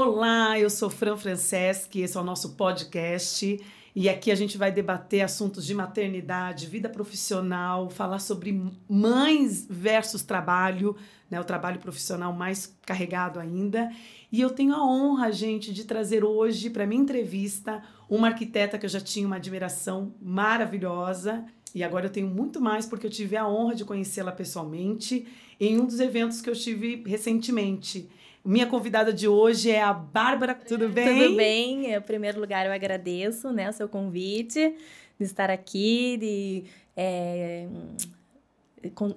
Olá, 0.00 0.56
eu 0.56 0.70
sou 0.70 0.88
Fran 0.88 1.16
Franceschi, 1.16 2.02
esse 2.02 2.16
é 2.16 2.20
o 2.20 2.22
nosso 2.22 2.50
podcast. 2.50 3.60
E 3.96 4.08
aqui 4.08 4.30
a 4.30 4.34
gente 4.36 4.56
vai 4.56 4.70
debater 4.70 5.22
assuntos 5.22 5.66
de 5.66 5.74
maternidade, 5.74 6.68
vida 6.68 6.88
profissional, 6.88 7.90
falar 7.90 8.20
sobre 8.20 8.62
mães 8.88 9.66
versus 9.68 10.22
trabalho, 10.22 10.94
né, 11.28 11.40
o 11.40 11.44
trabalho 11.44 11.80
profissional 11.80 12.32
mais 12.32 12.78
carregado 12.86 13.40
ainda. 13.40 13.90
E 14.30 14.40
eu 14.40 14.50
tenho 14.50 14.72
a 14.72 14.86
honra, 14.86 15.32
gente, 15.32 15.74
de 15.74 15.84
trazer 15.84 16.22
hoje 16.22 16.70
para 16.70 16.86
minha 16.86 17.02
entrevista 17.02 17.82
uma 18.08 18.28
arquiteta 18.28 18.78
que 18.78 18.86
eu 18.86 18.90
já 18.90 19.00
tinha 19.00 19.26
uma 19.26 19.34
admiração 19.34 20.14
maravilhosa. 20.22 21.44
E 21.74 21.82
agora 21.82 22.06
eu 22.06 22.10
tenho 22.10 22.28
muito 22.28 22.60
mais 22.60 22.86
porque 22.86 23.08
eu 23.08 23.10
tive 23.10 23.36
a 23.36 23.48
honra 23.48 23.74
de 23.74 23.84
conhecê-la 23.84 24.30
pessoalmente 24.30 25.26
em 25.58 25.76
um 25.76 25.84
dos 25.84 25.98
eventos 25.98 26.40
que 26.40 26.48
eu 26.48 26.54
tive 26.54 27.02
recentemente. 27.04 28.08
Minha 28.44 28.66
convidada 28.66 29.12
de 29.12 29.28
hoje 29.28 29.70
é 29.70 29.82
a 29.82 29.92
Bárbara. 29.92 30.54
Tudo 30.54 30.88
bem? 30.88 31.26
Tudo 31.26 31.36
bem. 31.36 31.92
Em 31.92 32.00
primeiro 32.00 32.40
lugar, 32.40 32.66
eu 32.66 32.72
agradeço 32.72 33.52
né, 33.52 33.68
o 33.68 33.72
seu 33.72 33.88
convite 33.88 34.74
de 35.18 35.24
estar 35.24 35.50
aqui, 35.50 36.16
de 36.16 36.64
é, 36.96 37.66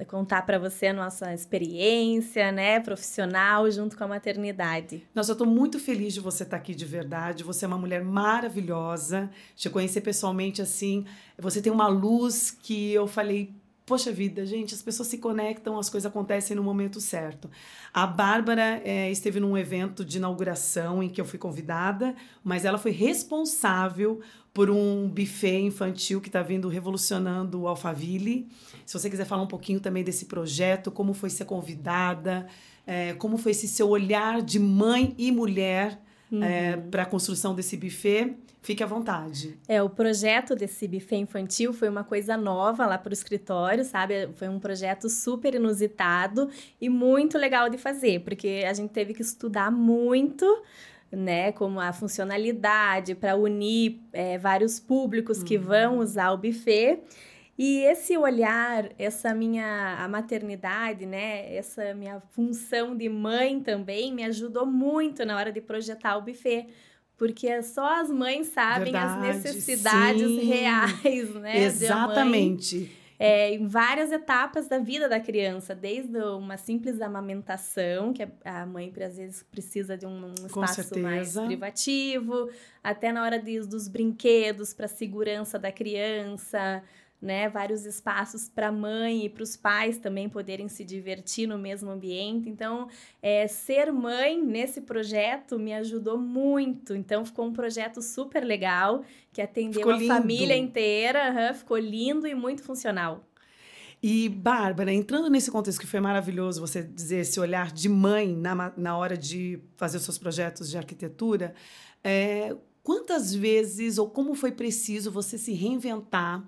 contar 0.08 0.42
para 0.44 0.58
você 0.58 0.88
a 0.88 0.94
nossa 0.94 1.34
experiência, 1.34 2.52
né, 2.52 2.80
profissional 2.80 3.70
junto 3.70 3.96
com 3.96 4.04
a 4.04 4.08
maternidade. 4.08 5.04
Nossa, 5.14 5.32
eu 5.32 5.34
estou 5.34 5.48
muito 5.48 5.80
feliz 5.80 6.14
de 6.14 6.20
você 6.20 6.44
estar 6.44 6.58
tá 6.58 6.62
aqui 6.62 6.74
de 6.74 6.86
verdade. 6.86 7.44
Você 7.44 7.66
é 7.66 7.68
uma 7.68 7.78
mulher 7.78 8.04
maravilhosa. 8.04 9.30
Te 9.56 9.70
conhecer 9.70 10.02
pessoalmente 10.02 10.62
assim, 10.62 11.06
você 11.38 11.62
tem 11.62 11.72
uma 11.72 11.88
luz 11.88 12.50
que 12.50 12.92
eu 12.92 13.08
falei, 13.08 13.54
poxa 13.86 14.12
vida, 14.12 14.46
gente, 14.46 14.74
as 14.74 14.82
pessoas 14.82 15.08
se 15.08 15.18
conectam, 15.18 15.78
as 15.78 15.90
coisas 15.90 16.10
acontecem 16.10 16.56
no 16.56 16.64
momento 16.64 17.00
certo. 17.02 17.50
A 17.94 18.08
Bárbara 18.08 18.82
é, 18.86 19.12
esteve 19.12 19.40
num 19.40 19.58
evento 19.58 20.06
de 20.06 20.18
inauguração 20.18 21.02
em 21.04 21.10
que 21.10 21.20
eu 21.20 21.26
fui 21.26 21.40
convidada, 21.40 22.16
mas 22.44 22.64
ela 22.64 22.78
foi 22.78 22.92
responsável 22.92 24.22
por 24.54 24.70
um 24.70 25.08
buffet 25.08 25.62
infantil 25.62 26.20
que 26.20 26.30
está 26.30 26.42
vindo 26.42 26.68
revolucionando 26.68 27.62
o 27.62 27.68
Alphaville. 27.68 28.48
Se 28.86 28.98
você 28.98 29.10
quiser 29.10 29.26
falar 29.26 29.44
um 29.44 29.48
pouquinho 29.48 29.80
também 29.80 30.04
desse 30.04 30.26
projeto, 30.26 30.92
como 30.92 31.14
foi 31.14 31.30
ser 31.30 31.46
convidada, 31.46 32.48
é, 32.86 33.14
como 33.14 33.38
foi 33.38 33.52
esse 33.52 33.68
seu 33.68 33.90
olhar 33.90 34.42
de 34.42 34.60
mãe 34.60 35.16
e 35.18 35.32
mulher 35.32 36.02
é, 36.32 36.36
uhum. 36.36 36.44
é, 36.44 36.78
para 36.78 37.04
a 37.04 37.06
construção 37.06 37.56
desse 37.56 37.78
buffet, 37.78 38.36
fique 38.62 38.84
à 38.84 38.86
vontade. 38.86 39.58
É, 39.68 39.82
o 39.82 39.90
projeto 39.90 40.56
desse 40.56 40.88
buffet 40.88 41.18
infantil 41.18 41.74
foi 41.74 41.90
uma 41.90 42.04
coisa 42.04 42.38
nova 42.38 42.86
lá 42.86 42.98
para 42.98 43.10
o 43.10 43.14
escritório, 43.14 43.84
sabe? 43.84 44.30
Foi 44.36 44.48
um 44.48 44.60
projeto 44.60 45.10
super 45.10 45.56
inusitado 45.56 46.50
e 46.80 46.88
muito 46.88 47.38
legal 47.38 47.70
de 47.70 47.78
fazer, 47.78 48.22
porque 48.22 48.64
a 48.68 48.74
gente 48.74 48.92
teve 48.92 49.14
que 49.14 49.22
estudar 49.22 49.72
muito 49.72 50.46
né, 51.12 51.52
como 51.52 51.80
a 51.80 51.92
funcionalidade 51.92 53.16
para 53.16 53.36
unir 53.36 54.00
é, 54.14 54.38
vários 54.38 54.80
públicos 54.80 55.40
uhum. 55.40 55.46
que 55.46 55.58
vão 55.58 55.98
usar 55.98 56.32
o 56.32 56.38
buffet. 56.38 57.02
E 57.58 57.80
esse 57.80 58.18
olhar, 58.18 58.90
essa 58.98 59.36
minha 59.36 59.98
a 60.00 60.08
maternidade, 60.08 61.06
né, 61.06 61.54
essa 61.54 61.94
minha 61.94 62.22
função 62.30 62.96
de 62.96 63.10
mãe 63.10 63.60
também 63.60 64.14
me 64.14 64.24
ajudou 64.24 64.66
muito 64.66 65.26
na 65.26 65.36
hora 65.36 65.52
de 65.52 65.60
projetar 65.60 66.18
o 66.18 66.22
buffet 66.22 66.68
porque 67.22 67.62
só 67.62 68.02
as 68.02 68.10
mães 68.10 68.48
sabem 68.48 68.94
Verdade, 68.94 69.30
as 69.30 69.44
necessidades 69.44 70.28
sim. 70.28 70.44
reais, 70.44 71.36
né? 71.36 71.66
Exatamente 71.66 73.00
é, 73.24 73.54
em 73.54 73.68
várias 73.68 74.12
etapas 74.12 74.68
da 74.68 74.80
vida 74.80 75.08
da 75.08 75.20
criança, 75.20 75.76
desde 75.76 76.18
uma 76.18 76.58
simples 76.58 77.00
amamentação, 77.00 78.12
que 78.12 78.28
a 78.44 78.66
mãe 78.66 78.92
às 79.06 79.16
vezes 79.16 79.44
precisa 79.44 79.96
de 79.96 80.08
um, 80.08 80.34
espaço 80.44 81.00
mais 81.00 81.38
privativo, 81.38 82.50
até 82.84 83.12
na 83.12 83.22
hora 83.22 83.38
de, 83.38 83.60
dos 83.60 83.88
brinquedos 83.88 84.74
para 84.74 84.88
segurança 84.88 85.60
da 85.60 85.72
criança, 85.72 86.82
né, 87.22 87.48
vários 87.48 87.86
espaços 87.86 88.50
para 88.50 88.70
a 88.70 88.72
mãe 88.72 89.26
e 89.26 89.30
para 89.30 89.44
os 89.44 89.56
pais 89.56 90.00
também 90.00 90.28
poderem 90.28 90.68
se 90.68 90.84
divertir 90.84 91.48
no 91.48 91.58
mesmo 91.58 91.92
ambiente. 91.92 92.50
Então, 92.50 92.88
é, 93.22 93.48
ser 93.48 93.92
mãe 93.92 94.42
nesse 94.42 94.82
projeto 94.82 95.60
me 95.60 95.72
ajudou 95.74 96.18
muito. 96.18 96.96
Então, 96.96 97.24
ficou 97.24 97.46
um 97.46 97.54
projeto 97.54 98.02
super 98.02 98.44
legal 98.44 99.04
que 99.32 99.42
atendeu 99.42 99.82
ficou 99.82 99.94
a 99.94 99.98
lindo. 99.98 100.14
família 100.14 100.58
inteira, 100.58 101.50
uhum, 101.50 101.54
ficou 101.54 101.78
lindo 101.78 102.28
e 102.28 102.34
muito 102.34 102.64
funcional. 102.64 103.24
E, 104.02 104.28
Bárbara, 104.28 104.92
entrando 104.92 105.30
nesse 105.30 105.52
contexto 105.52 105.80
que 105.80 105.86
foi 105.86 106.00
maravilhoso 106.00 106.60
você 106.60 106.82
dizer 106.82 107.20
esse 107.20 107.40
olhar 107.40 107.72
de 107.72 107.88
mãe 107.88 108.36
na, 108.36 108.74
na 108.76 108.98
hora 108.98 109.16
de 109.16 109.62
fazer 109.78 109.98
os 109.98 110.04
seus 110.04 110.18
projetos 110.18 110.72
de 110.72 110.78
arquitetura, 110.78 111.54
é, 112.04 112.56
quantas 112.82 113.32
vezes 113.32 114.00
ou 114.00 114.10
como 114.10 114.34
foi 114.34 114.52
preciso 114.52 115.12
você 115.12 115.38
se 115.38 115.54
reinventar 115.54 116.44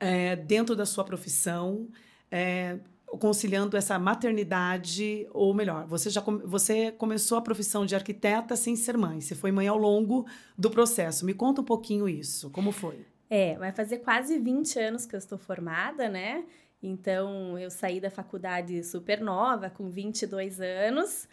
é, 0.00 0.34
dentro 0.34 0.74
da 0.74 0.86
sua 0.86 1.04
profissão, 1.04 1.86
é, 2.30 2.78
conciliando 3.18 3.76
essa 3.76 3.98
maternidade, 3.98 5.28
ou 5.32 5.52
melhor, 5.52 5.86
você 5.86 6.08
já 6.08 6.20
você 6.20 6.90
começou 6.92 7.36
a 7.36 7.42
profissão 7.42 7.84
de 7.84 7.94
arquiteta 7.94 8.56
sem 8.56 8.74
ser 8.74 8.96
mãe. 8.96 9.20
Você 9.20 9.34
foi 9.34 9.52
mãe 9.52 9.68
ao 9.68 9.76
longo 9.76 10.26
do 10.56 10.70
processo. 10.70 11.24
Me 11.24 11.34
conta 11.34 11.60
um 11.60 11.64
pouquinho 11.64 12.08
isso. 12.08 12.50
Como 12.50 12.72
foi? 12.72 13.04
É, 13.28 13.56
vai 13.58 13.72
fazer 13.72 13.98
quase 13.98 14.38
20 14.38 14.78
anos 14.78 15.06
que 15.06 15.14
eu 15.14 15.18
estou 15.18 15.38
formada, 15.38 16.08
né? 16.08 16.44
Então, 16.82 17.58
eu 17.58 17.70
saí 17.70 18.00
da 18.00 18.10
faculdade 18.10 18.82
super 18.82 19.20
nova, 19.20 19.68
com 19.68 19.90
22 19.90 20.60
anos. 20.60 21.28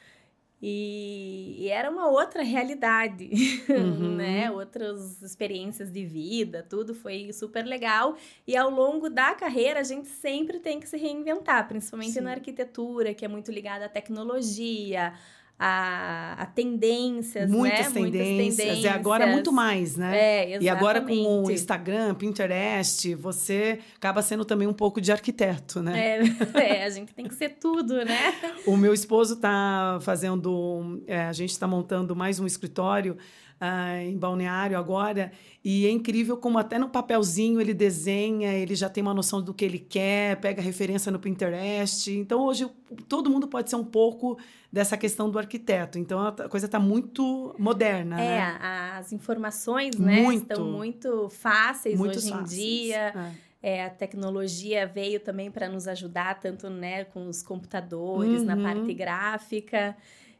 E, 0.61 1.55
e, 1.59 1.69
era 1.69 1.89
uma 1.89 2.09
outra 2.09 2.41
realidade, 2.41 3.29
uhum. 3.69 4.15
né? 4.15 4.49
Outras 4.49 5.21
experiências 5.21 5.91
de 5.91 6.03
vida, 6.03 6.65
tudo 6.67 6.95
foi 6.95 7.31
super 7.31 7.63
legal. 7.63 8.15
E 8.45 8.57
ao 8.57 8.69
longo 8.69 9.07
da 9.07 9.35
carreira, 9.35 9.79
a 9.79 9.83
gente 9.83 10.07
sempre 10.07 10.59
tem 10.59 10.79
que 10.79 10.89
se 10.89 10.97
reinventar, 10.97 11.67
principalmente 11.67 12.13
Sim. 12.13 12.21
na 12.21 12.31
arquitetura, 12.31 13.13
que 13.13 13.23
é 13.23 13.27
muito 13.27 13.51
ligada 13.51 13.85
à 13.85 13.89
tecnologia, 13.89 15.13
a, 15.59 16.35
a 16.37 16.45
tendências, 16.45 17.49
Muitas 17.49 17.87
né? 17.87 18.01
Tendências. 18.01 18.27
Muitas 18.27 18.57
tendências. 18.57 18.83
E 18.83 18.87
agora 18.87 19.25
muito 19.25 19.51
mais, 19.51 19.97
né? 19.97 20.17
É, 20.17 20.39
exatamente. 20.41 20.63
E 20.63 20.69
agora 20.69 21.01
com 21.01 21.43
o 21.43 21.51
Instagram, 21.51 22.13
Pinterest, 22.13 23.15
você 23.15 23.79
acaba 23.95 24.21
sendo 24.21 24.45
também 24.45 24.67
um 24.67 24.73
pouco 24.73 25.01
de 25.01 25.11
arquiteto, 25.11 25.81
né? 25.81 26.19
É, 26.53 26.59
é 26.81 26.83
a 26.85 26.89
gente 26.89 27.13
tem 27.13 27.27
que 27.27 27.33
ser 27.33 27.57
tudo, 27.59 27.95
né? 28.05 28.33
o 28.67 28.77
meu 28.77 28.93
esposo 28.93 29.33
está 29.35 29.97
fazendo... 30.01 31.01
É, 31.07 31.21
a 31.21 31.33
gente 31.33 31.51
está 31.51 31.65
montando 31.65 32.15
mais 32.15 32.39
um 32.39 32.45
escritório 32.45 33.17
uh, 33.61 34.01
em 34.01 34.17
Balneário 34.17 34.77
agora, 34.77 35.31
e 35.63 35.85
é 35.85 35.91
incrível 35.91 36.37
como 36.37 36.57
até 36.57 36.77
no 36.77 36.89
papelzinho 36.89 37.59
ele 37.59 37.73
desenha, 37.73 38.53
ele 38.53 38.75
já 38.75 38.89
tem 38.89 39.01
uma 39.01 39.13
noção 39.13 39.41
do 39.41 39.53
que 39.53 39.65
ele 39.65 39.79
quer, 39.79 40.37
pega 40.37 40.61
referência 40.61 41.11
no 41.11 41.19
Pinterest. 41.19 42.11
Então 42.11 42.41
hoje 42.41 42.69
todo 43.07 43.29
mundo 43.29 43.47
pode 43.47 43.69
ser 43.69 43.75
um 43.75 43.83
pouco 43.83 44.37
dessa 44.71 44.95
questão 44.97 45.29
do 45.29 45.37
arquiteto. 45.37 45.97
Então 45.99 46.19
a 46.19 46.31
coisa 46.49 46.65
está 46.65 46.79
muito 46.79 47.55
moderna. 47.57 48.19
É, 48.21 48.37
né? 48.37 48.57
as 48.97 49.11
informações 49.11 49.97
né, 49.97 50.21
muito, 50.21 50.51
estão 50.51 50.71
muito 50.71 51.29
fáceis 51.29 51.97
muito 51.97 52.17
hoje 52.17 52.29
fáceis. 52.29 52.53
em 52.53 52.55
dia. 52.55 53.13
É. 53.33 53.47
É, 53.59 53.83
a 53.83 53.89
tecnologia 53.89 54.85
veio 54.85 55.19
também 55.19 55.49
para 55.49 55.67
nos 55.67 55.87
ajudar, 55.87 56.39
tanto 56.39 56.69
né, 56.69 57.05
com 57.05 57.27
os 57.27 57.41
computadores, 57.41 58.41
uhum. 58.41 58.45
na 58.45 58.55
parte 58.55 58.93
gráfica. 58.93 59.97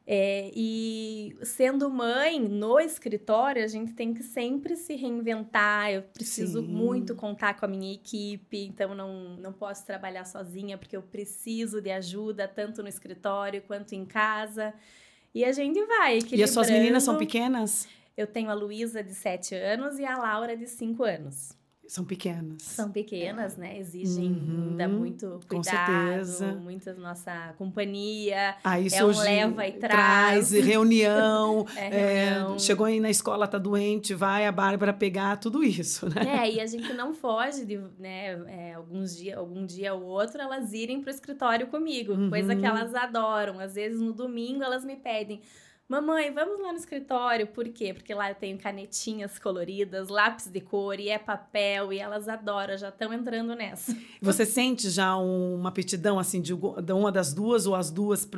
É, 0.10 0.50
e 0.56 1.36
sendo 1.44 1.90
mãe 1.90 2.40
no 2.40 2.80
escritório, 2.80 3.62
a 3.62 3.68
gente 3.68 3.92
tem 3.92 4.14
que 4.14 4.24
sempre 4.24 4.78
se 4.78 4.96
reinventar. 4.96 5.92
Eu 5.92 6.02
preciso 6.02 6.62
Sim. 6.62 6.68
muito 6.68 7.14
contar 7.14 7.56
com 7.60 7.66
a 7.66 7.68
minha 7.68 7.94
equipe, 7.94 8.68
então 8.68 8.96
não, 8.96 9.36
não 9.36 9.52
posso 9.52 9.86
trabalhar 9.86 10.24
sozinha, 10.24 10.78
porque 10.78 10.96
eu 10.96 11.02
preciso 11.02 11.82
de 11.82 11.92
ajuda 11.92 12.48
tanto 12.48 12.82
no 12.82 12.88
escritório 12.88 13.62
quanto 13.64 13.96
em 13.96 14.06
casa. 14.06 14.74
E 15.36 15.44
a 15.44 15.52
gente 15.52 15.84
vai. 15.86 16.20
E 16.32 16.42
as 16.42 16.52
suas 16.52 16.70
meninas 16.70 17.04
são 17.04 17.18
pequenas? 17.18 17.86
Eu 18.16 18.26
tenho 18.26 18.50
a 18.50 18.54
Luísa 18.54 19.04
de 19.04 19.14
7 19.14 19.56
anos 19.56 20.00
e 20.00 20.06
a 20.06 20.18
Laura 20.18 20.56
de 20.56 20.68
5 20.68 21.04
anos. 21.04 21.52
São 21.88 22.04
pequenas. 22.04 22.62
São 22.64 22.92
pequenas, 22.92 23.56
né? 23.56 23.80
Exigem 23.80 24.34
uhum, 24.34 24.68
ainda 24.72 24.90
muito 24.90 25.40
cuidado, 25.48 25.50
com 25.50 25.64
certeza. 25.64 26.56
muita 26.56 26.94
nossa 26.94 27.54
companhia. 27.58 28.56
Ah, 28.62 28.78
isso 28.78 28.98
é 28.98 29.06
um 29.06 29.18
leva 29.18 29.66
e 29.66 29.72
traz. 29.72 30.50
traz 30.50 30.52
reunião, 30.52 31.66
é, 31.78 31.88
reunião. 31.88 32.56
É, 32.56 32.60
chegou 32.60 32.86
aí 32.86 33.00
na 33.00 33.10
escola, 33.10 33.48
tá 33.48 33.58
doente, 33.58 34.14
vai 34.14 34.46
a 34.46 34.52
Bárbara 34.52 34.92
pegar 34.92 35.38
tudo 35.38 35.64
isso, 35.64 36.10
né? 36.14 36.44
É, 36.44 36.52
e 36.52 36.60
a 36.60 36.66
gente 36.66 36.92
não 36.92 37.14
foge 37.14 37.66
de, 37.66 37.78
né, 37.98 38.34
é, 38.48 38.74
alguns 38.74 39.16
dia, 39.16 39.38
algum 39.38 39.66
dia 39.66 39.94
ou 39.94 40.04
outro 40.04 40.42
elas 40.42 40.74
irem 40.74 41.02
pro 41.02 41.10
escritório 41.10 41.68
comigo, 41.68 42.12
uhum. 42.12 42.30
coisa 42.30 42.54
que 42.54 42.66
elas 42.66 42.94
adoram. 42.94 43.62
Às 43.62 43.76
vezes 43.76 44.02
no 44.02 44.12
domingo 44.12 44.62
elas 44.62 44.84
me 44.84 44.98
pedem, 44.98 45.42
Mamãe, 45.90 46.32
vamos 46.32 46.60
lá 46.62 46.74
no 46.74 46.78
escritório. 46.78 47.48
Por 47.48 47.70
quê? 47.70 47.94
Porque 47.94 48.14
lá 48.14 48.30
eu 48.30 48.36
tenho 48.36 48.58
canetinhas 48.58 49.40
coloridas, 49.40 50.10
lápis 50.10 50.48
de 50.48 50.60
cor 50.60 51.00
e 51.00 51.08
é 51.08 51.18
papel 51.18 51.94
e 51.94 52.00
elas 52.00 52.28
adoram, 52.28 52.78
já 52.78 52.90
estão 52.90 53.14
entrando 53.14 53.56
nessa. 53.56 53.96
Você 54.22 54.46
sente 54.46 54.90
já 54.90 55.16
uma 55.16 55.70
aptidão 55.70 56.20
assim 56.20 56.42
de, 56.42 56.54
uma 56.54 57.10
das 57.10 57.34
duas 57.34 57.66
ou 57.66 57.74
as 57.74 57.90
duas 57.90 58.30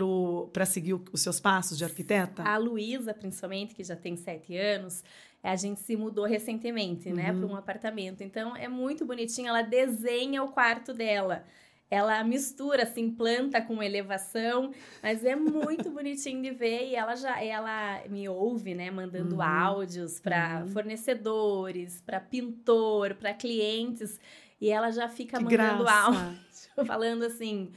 para 0.53 0.65
seguir 0.67 0.93
os 1.11 1.21
seus 1.21 1.39
passos 1.39 1.75
de 1.75 1.83
arquiteta? 1.83 2.43
A 2.43 2.55
Luísa, 2.57 3.15
principalmente, 3.15 3.73
que 3.73 3.83
já 3.83 3.95
tem 3.95 4.15
sete 4.15 4.55
anos, 4.55 5.03
a 5.41 5.55
gente 5.55 5.79
se 5.79 5.95
mudou 5.95 6.25
recentemente, 6.25 7.11
né, 7.11 7.31
uhum. 7.31 7.39
para 7.39 7.47
um 7.47 7.55
apartamento. 7.55 8.21
Então 8.21 8.55
é 8.55 8.67
muito 8.67 9.03
bonitinho. 9.05 9.47
Ela 9.47 9.63
desenha 9.63 10.43
o 10.43 10.49
quarto 10.49 10.93
dela 10.93 11.43
ela 11.89 12.23
mistura 12.23 12.83
assim 12.83 13.09
planta 13.09 13.61
com 13.61 13.81
elevação, 13.81 14.71
mas 15.01 15.25
é 15.25 15.35
muito 15.35 15.89
bonitinho 15.91 16.41
de 16.41 16.51
ver 16.51 16.89
e 16.89 16.95
ela 16.95 17.15
já 17.15 17.41
ela 17.43 18.03
me 18.07 18.29
ouve, 18.29 18.75
né, 18.75 18.91
mandando 18.91 19.35
uhum. 19.35 19.41
áudios 19.41 20.19
para 20.19 20.61
uhum. 20.61 20.67
fornecedores, 20.67 22.01
para 22.01 22.19
pintor, 22.19 23.15
para 23.15 23.33
clientes 23.33 24.19
e 24.61 24.69
ela 24.69 24.91
já 24.91 25.07
fica 25.07 25.37
que 25.37 25.43
mandando 25.43 25.87
áudio 25.87 26.39
falando 26.85 27.23
assim: 27.23 27.71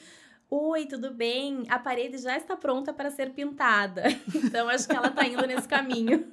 Oi, 0.50 0.84
tudo 0.86 1.14
bem? 1.14 1.64
A 1.68 1.78
parede 1.78 2.18
já 2.18 2.36
está 2.36 2.56
pronta 2.56 2.92
para 2.92 3.10
ser 3.10 3.30
pintada. 3.30 4.02
Então 4.34 4.68
acho 4.68 4.86
que 4.86 4.94
ela 4.94 5.08
está 5.08 5.26
indo 5.26 5.46
nesse 5.46 5.66
caminho. 5.66 6.30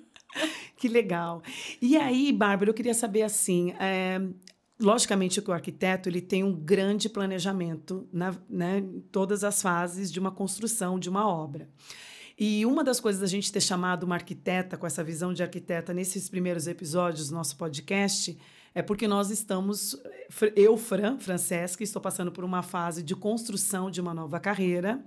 Que 0.76 0.88
legal. 0.88 1.42
E 1.82 1.96
aí, 1.98 2.32
Bárbara, 2.32 2.70
eu 2.70 2.74
queria 2.74 2.94
saber 2.94 3.24
assim, 3.24 3.74
é, 3.80 4.20
logicamente 4.80 5.42
que 5.42 5.50
o 5.50 5.54
arquiteto 5.54 6.08
ele 6.08 6.22
tem 6.22 6.44
um 6.44 6.54
grande 6.54 7.10
planejamento 7.10 8.08
na, 8.12 8.34
né, 8.50 8.78
em 8.80 9.02
todas 9.12 9.44
as 9.44 9.62
fases 9.62 10.12
de 10.12 10.20
uma 10.20 10.32
construção 10.32 10.98
de 10.98 11.10
uma 11.10 11.28
obra. 11.28 11.70
E 12.38 12.66
uma 12.66 12.86
das 12.86 13.02
coisas 13.02 13.20
da 13.20 13.28
gente 13.28 13.52
ter 13.52 13.60
chamado 13.60 14.04
uma 14.04 14.16
arquiteta 14.16 14.78
com 14.78 14.88
essa 14.88 15.04
visão 15.04 15.34
de 15.34 15.44
arquiteta 15.44 15.94
nesses 15.94 16.30
primeiros 16.30 16.68
episódios 16.68 17.28
do 17.28 17.36
nosso 17.36 17.58
podcast 17.58 18.38
é 18.74 18.82
porque 18.82 19.08
nós 19.08 19.30
estamos, 19.30 20.02
eu, 20.56 20.78
Fran, 20.78 21.18
Francesca, 21.20 21.84
estou 21.84 22.02
passando 22.02 22.32
por 22.32 22.46
uma 22.46 22.64
fase 22.64 23.04
de 23.04 23.14
construção 23.16 23.92
de 23.92 24.00
uma 24.00 24.14
nova 24.14 24.40
carreira. 24.40 25.04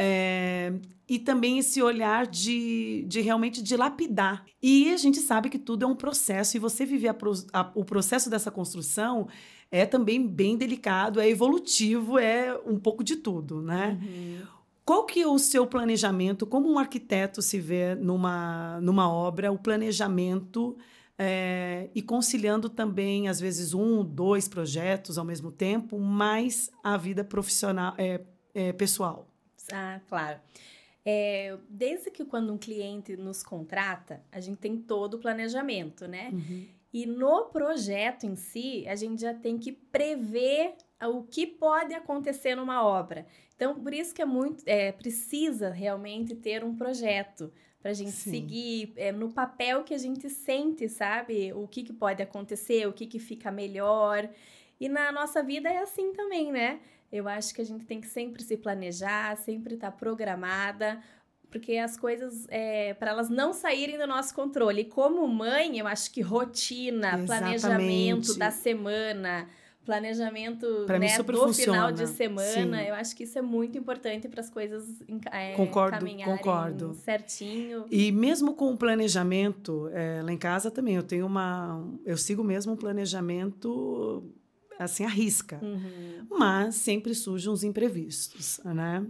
É, 0.00 0.72
e 1.08 1.18
também 1.18 1.58
esse 1.58 1.82
olhar 1.82 2.26
de, 2.26 3.04
de 3.08 3.20
realmente 3.20 3.60
dilapidar. 3.60 4.44
E 4.62 4.92
a 4.92 4.96
gente 4.96 5.18
sabe 5.18 5.48
que 5.48 5.58
tudo 5.58 5.84
é 5.84 5.88
um 5.88 5.96
processo, 5.96 6.56
e 6.56 6.60
você 6.60 6.86
viver 6.86 7.08
a, 7.08 7.16
a, 7.52 7.72
o 7.74 7.84
processo 7.84 8.30
dessa 8.30 8.50
construção 8.50 9.26
é 9.70 9.84
também 9.84 10.24
bem 10.24 10.56
delicado, 10.56 11.20
é 11.20 11.28
evolutivo, 11.28 12.18
é 12.18 12.58
um 12.64 12.78
pouco 12.78 13.02
de 13.02 13.16
tudo, 13.16 13.60
né? 13.60 13.98
Uhum. 14.00 14.46
Qual 14.84 15.04
que 15.04 15.20
é 15.20 15.26
o 15.26 15.38
seu 15.38 15.66
planejamento? 15.66 16.46
Como 16.46 16.70
um 16.70 16.78
arquiteto 16.78 17.42
se 17.42 17.58
vê 17.58 17.94
numa, 17.94 18.80
numa 18.80 19.12
obra, 19.12 19.52
o 19.52 19.58
planejamento 19.58 20.78
é, 21.18 21.90
e 21.94 22.00
conciliando 22.00 22.70
também, 22.70 23.28
às 23.28 23.38
vezes, 23.38 23.74
um, 23.74 24.02
dois 24.02 24.48
projetos 24.48 25.18
ao 25.18 25.24
mesmo 25.24 25.50
tempo, 25.50 25.98
mais 25.98 26.70
a 26.82 26.96
vida 26.96 27.22
profissional, 27.22 27.94
é, 27.98 28.22
é 28.54 28.72
pessoal? 28.72 29.27
Ah, 29.72 30.00
claro. 30.08 30.40
É, 31.04 31.56
desde 31.68 32.10
que 32.10 32.24
quando 32.24 32.52
um 32.52 32.58
cliente 32.58 33.16
nos 33.16 33.42
contrata, 33.42 34.22
a 34.30 34.40
gente 34.40 34.58
tem 34.58 34.76
todo 34.76 35.14
o 35.14 35.18
planejamento, 35.18 36.06
né? 36.06 36.30
Uhum. 36.32 36.66
E 36.92 37.06
no 37.06 37.46
projeto 37.46 38.24
em 38.24 38.36
si, 38.36 38.86
a 38.88 38.94
gente 38.94 39.20
já 39.20 39.34
tem 39.34 39.58
que 39.58 39.72
prever 39.72 40.74
o 41.06 41.22
que 41.22 41.46
pode 41.46 41.94
acontecer 41.94 42.54
numa 42.54 42.84
obra. 42.84 43.26
Então, 43.54 43.78
por 43.80 43.92
isso 43.92 44.14
que 44.14 44.22
é 44.22 44.24
muito, 44.24 44.62
é, 44.66 44.92
precisa 44.92 45.70
realmente 45.70 46.34
ter 46.34 46.64
um 46.64 46.74
projeto 46.74 47.52
para 47.80 47.90
a 47.92 47.94
gente 47.94 48.12
Sim. 48.12 48.30
seguir 48.30 48.92
é, 48.96 49.12
no 49.12 49.32
papel 49.32 49.84
que 49.84 49.94
a 49.94 49.98
gente 49.98 50.28
sente, 50.28 50.88
sabe? 50.88 51.52
O 51.52 51.68
que, 51.68 51.82
que 51.82 51.92
pode 51.92 52.22
acontecer, 52.22 52.86
o 52.88 52.92
que, 52.92 53.06
que 53.06 53.18
fica 53.18 53.50
melhor. 53.50 54.28
E 54.80 54.88
na 54.88 55.12
nossa 55.12 55.42
vida 55.42 55.68
é 55.68 55.78
assim 55.78 56.12
também, 56.12 56.52
né? 56.52 56.80
Eu 57.10 57.26
acho 57.26 57.54
que 57.54 57.60
a 57.60 57.64
gente 57.64 57.84
tem 57.84 58.00
que 58.00 58.06
sempre 58.06 58.42
se 58.42 58.56
planejar, 58.56 59.36
sempre 59.36 59.74
estar 59.74 59.90
tá 59.90 59.96
programada, 59.96 61.00
porque 61.50 61.76
as 61.76 61.96
coisas, 61.96 62.46
é, 62.50 62.94
para 62.94 63.10
elas 63.10 63.30
não 63.30 63.52
saírem 63.52 63.98
do 63.98 64.06
nosso 64.06 64.34
controle. 64.34 64.82
E 64.82 64.84
como 64.84 65.26
mãe, 65.26 65.78
eu 65.78 65.86
acho 65.86 66.10
que 66.10 66.20
rotina, 66.20 67.18
Exatamente. 67.18 67.26
planejamento 67.26 68.34
da 68.34 68.50
semana, 68.50 69.48
planejamento 69.88 70.86
né, 70.86 71.16
do 71.16 71.24
funciona. 71.24 71.72
final 71.72 71.92
de 71.92 72.06
semana, 72.08 72.78
Sim. 72.78 72.88
eu 72.88 72.94
acho 72.94 73.16
que 73.16 73.24
isso 73.24 73.38
é 73.38 73.42
muito 73.42 73.78
importante 73.78 74.28
para 74.28 74.42
as 74.42 74.50
coisas 74.50 74.84
é, 75.32 75.54
concordo, 75.54 76.04
concordo. 76.22 76.94
certinho. 77.02 77.86
E 77.90 78.12
mesmo 78.12 78.52
com 78.52 78.70
o 78.70 78.76
planejamento, 78.76 79.88
é, 79.94 80.20
lá 80.22 80.30
em 80.30 80.36
casa 80.36 80.70
também, 80.70 80.96
eu 80.96 81.02
tenho 81.02 81.24
uma. 81.24 81.82
Eu 82.04 82.18
sigo 82.18 82.44
mesmo 82.44 82.74
um 82.74 82.76
planejamento 82.76 84.30
assim, 84.78 85.04
arrisca. 85.04 85.58
Uhum. 85.62 86.26
Mas 86.30 86.76
sempre 86.76 87.14
surgem 87.14 87.50
uns 87.50 87.62
imprevistos, 87.62 88.60
né? 88.64 89.06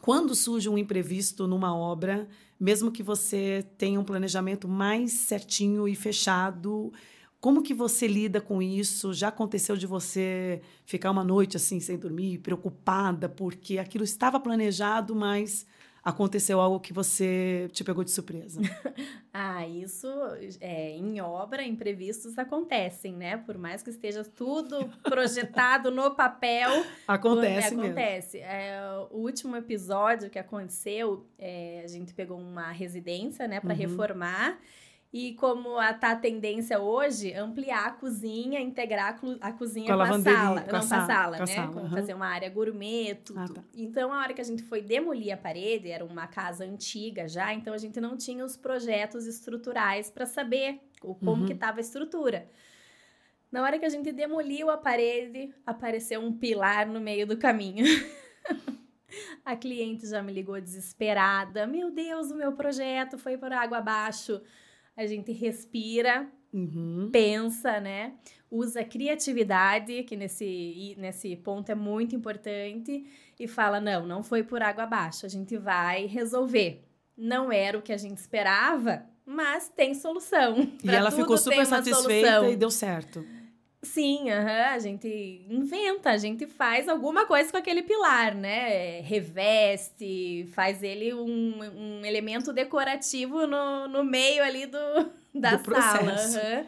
Quando 0.00 0.34
surge 0.34 0.68
um 0.68 0.76
imprevisto 0.76 1.46
numa 1.46 1.76
obra, 1.76 2.28
mesmo 2.58 2.90
que 2.90 3.02
você 3.02 3.64
tenha 3.78 4.00
um 4.00 4.04
planejamento 4.04 4.66
mais 4.66 5.12
certinho 5.12 5.86
e 5.86 5.94
fechado, 5.94 6.92
como 7.40 7.62
que 7.62 7.74
você 7.74 8.06
lida 8.06 8.40
com 8.40 8.62
isso? 8.62 9.12
Já 9.12 9.28
aconteceu 9.28 9.76
de 9.76 9.86
você 9.86 10.60
ficar 10.84 11.10
uma 11.10 11.24
noite 11.24 11.56
assim 11.56 11.80
sem 11.80 11.98
dormir, 11.98 12.38
preocupada 12.38 13.28
porque 13.28 13.78
aquilo 13.78 14.04
estava 14.04 14.38
planejado, 14.38 15.14
mas 15.14 15.66
aconteceu 16.04 16.60
algo 16.60 16.80
que 16.80 16.92
você 16.92 17.68
te 17.72 17.84
pegou 17.84 18.02
de 18.02 18.10
surpresa? 18.10 18.60
ah, 19.32 19.66
isso 19.66 20.08
é, 20.60 20.90
em 20.96 21.20
obra, 21.20 21.62
imprevistos 21.62 22.36
acontecem, 22.38 23.14
né? 23.14 23.36
Por 23.36 23.56
mais 23.56 23.82
que 23.82 23.90
esteja 23.90 24.24
tudo 24.24 24.90
projetado 25.02 25.90
no 25.90 26.14
papel. 26.14 26.70
Acontece, 27.06 27.74
é, 27.74 27.78
acontece. 27.78 28.38
É, 28.38 28.80
o 29.10 29.18
último 29.18 29.56
episódio 29.56 30.30
que 30.30 30.38
aconteceu, 30.38 31.26
é, 31.38 31.82
a 31.84 31.88
gente 31.88 32.14
pegou 32.14 32.38
uma 32.38 32.70
residência, 32.70 33.46
né, 33.46 33.60
para 33.60 33.72
uhum. 33.72 33.78
reformar. 33.78 34.58
E 35.12 35.34
como 35.34 35.76
a, 35.76 35.92
tá 35.92 36.12
a 36.12 36.16
tendência 36.16 36.80
hoje, 36.80 37.34
ampliar 37.34 37.86
a 37.86 37.90
cozinha, 37.90 38.58
integrar 38.58 39.20
a 39.42 39.52
cozinha 39.52 39.94
com 39.94 40.00
a, 40.00 40.08
com 40.08 40.14
a 40.14 40.20
sala. 40.20 40.60
Com 40.62 40.72
não, 40.72 40.78
a 40.78 40.82
sala, 40.82 41.06
sala 41.06 41.36
com 41.36 41.44
né? 41.44 41.54
Sala, 41.54 41.82
uhum. 41.82 41.90
Fazer 41.90 42.14
uma 42.14 42.26
área 42.26 42.48
gourmet, 42.48 43.16
tudo. 43.16 43.38
Ah, 43.38 43.46
tá. 43.46 43.62
Então, 43.74 44.10
a 44.10 44.20
hora 44.20 44.32
que 44.32 44.40
a 44.40 44.44
gente 44.44 44.62
foi 44.62 44.80
demolir 44.80 45.34
a 45.34 45.36
parede, 45.36 45.90
era 45.90 46.02
uma 46.02 46.26
casa 46.26 46.64
antiga 46.64 47.28
já, 47.28 47.52
então 47.52 47.74
a 47.74 47.78
gente 47.78 48.00
não 48.00 48.16
tinha 48.16 48.42
os 48.42 48.56
projetos 48.56 49.26
estruturais 49.26 50.10
para 50.10 50.24
saber 50.24 50.80
o, 51.02 51.14
como 51.14 51.42
uhum. 51.42 51.46
que 51.46 51.52
estava 51.52 51.76
a 51.76 51.82
estrutura. 51.82 52.48
Na 53.50 53.62
hora 53.62 53.78
que 53.78 53.84
a 53.84 53.90
gente 53.90 54.12
demoliu 54.12 54.70
a 54.70 54.78
parede, 54.78 55.54
apareceu 55.66 56.22
um 56.22 56.32
pilar 56.32 56.86
no 56.86 57.02
meio 57.02 57.26
do 57.26 57.36
caminho. 57.36 57.84
a 59.44 59.54
cliente 59.56 60.06
já 60.06 60.22
me 60.22 60.32
ligou 60.32 60.58
desesperada. 60.58 61.66
Meu 61.66 61.90
Deus, 61.90 62.30
o 62.30 62.34
meu 62.34 62.52
projeto 62.52 63.18
foi 63.18 63.36
por 63.36 63.52
água 63.52 63.76
abaixo 63.76 64.40
a 64.96 65.06
gente 65.06 65.32
respira, 65.32 66.28
uhum. 66.52 67.08
pensa, 67.12 67.80
né? 67.80 68.14
Usa 68.50 68.84
criatividade, 68.84 70.02
que 70.02 70.16
nesse, 70.16 70.94
nesse 70.98 71.36
ponto 71.36 71.70
é 71.70 71.74
muito 71.74 72.14
importante, 72.14 73.04
e 73.38 73.48
fala: 73.48 73.80
não, 73.80 74.06
não 74.06 74.22
foi 74.22 74.42
por 74.42 74.62
água 74.62 74.84
abaixo, 74.84 75.26
a 75.26 75.28
gente 75.28 75.56
vai 75.56 76.06
resolver. 76.06 76.84
Não 77.16 77.50
era 77.52 77.76
o 77.78 77.82
que 77.82 77.92
a 77.92 77.96
gente 77.96 78.18
esperava, 78.18 79.04
mas 79.24 79.68
tem 79.68 79.94
solução. 79.94 80.68
E 80.82 80.90
ela 80.90 81.10
ficou 81.10 81.36
super 81.36 81.66
satisfeita 81.66 82.28
solução. 82.28 82.50
e 82.50 82.56
deu 82.56 82.70
certo. 82.70 83.24
Sim, 83.84 84.30
uhum, 84.30 84.64
a 84.70 84.78
gente 84.78 85.44
inventa, 85.50 86.10
a 86.10 86.16
gente 86.16 86.46
faz 86.46 86.88
alguma 86.88 87.26
coisa 87.26 87.50
com 87.50 87.56
aquele 87.56 87.82
pilar, 87.82 88.32
né? 88.32 89.00
Reveste, 89.00 90.48
faz 90.54 90.84
ele 90.84 91.12
um, 91.12 91.58
um 91.60 92.06
elemento 92.06 92.52
decorativo 92.52 93.44
no, 93.44 93.88
no 93.88 94.04
meio 94.04 94.44
ali 94.44 94.66
do, 94.66 94.78
da 95.34 95.56
do 95.56 95.64
sala. 95.64 96.12
Uhum. 96.12 96.66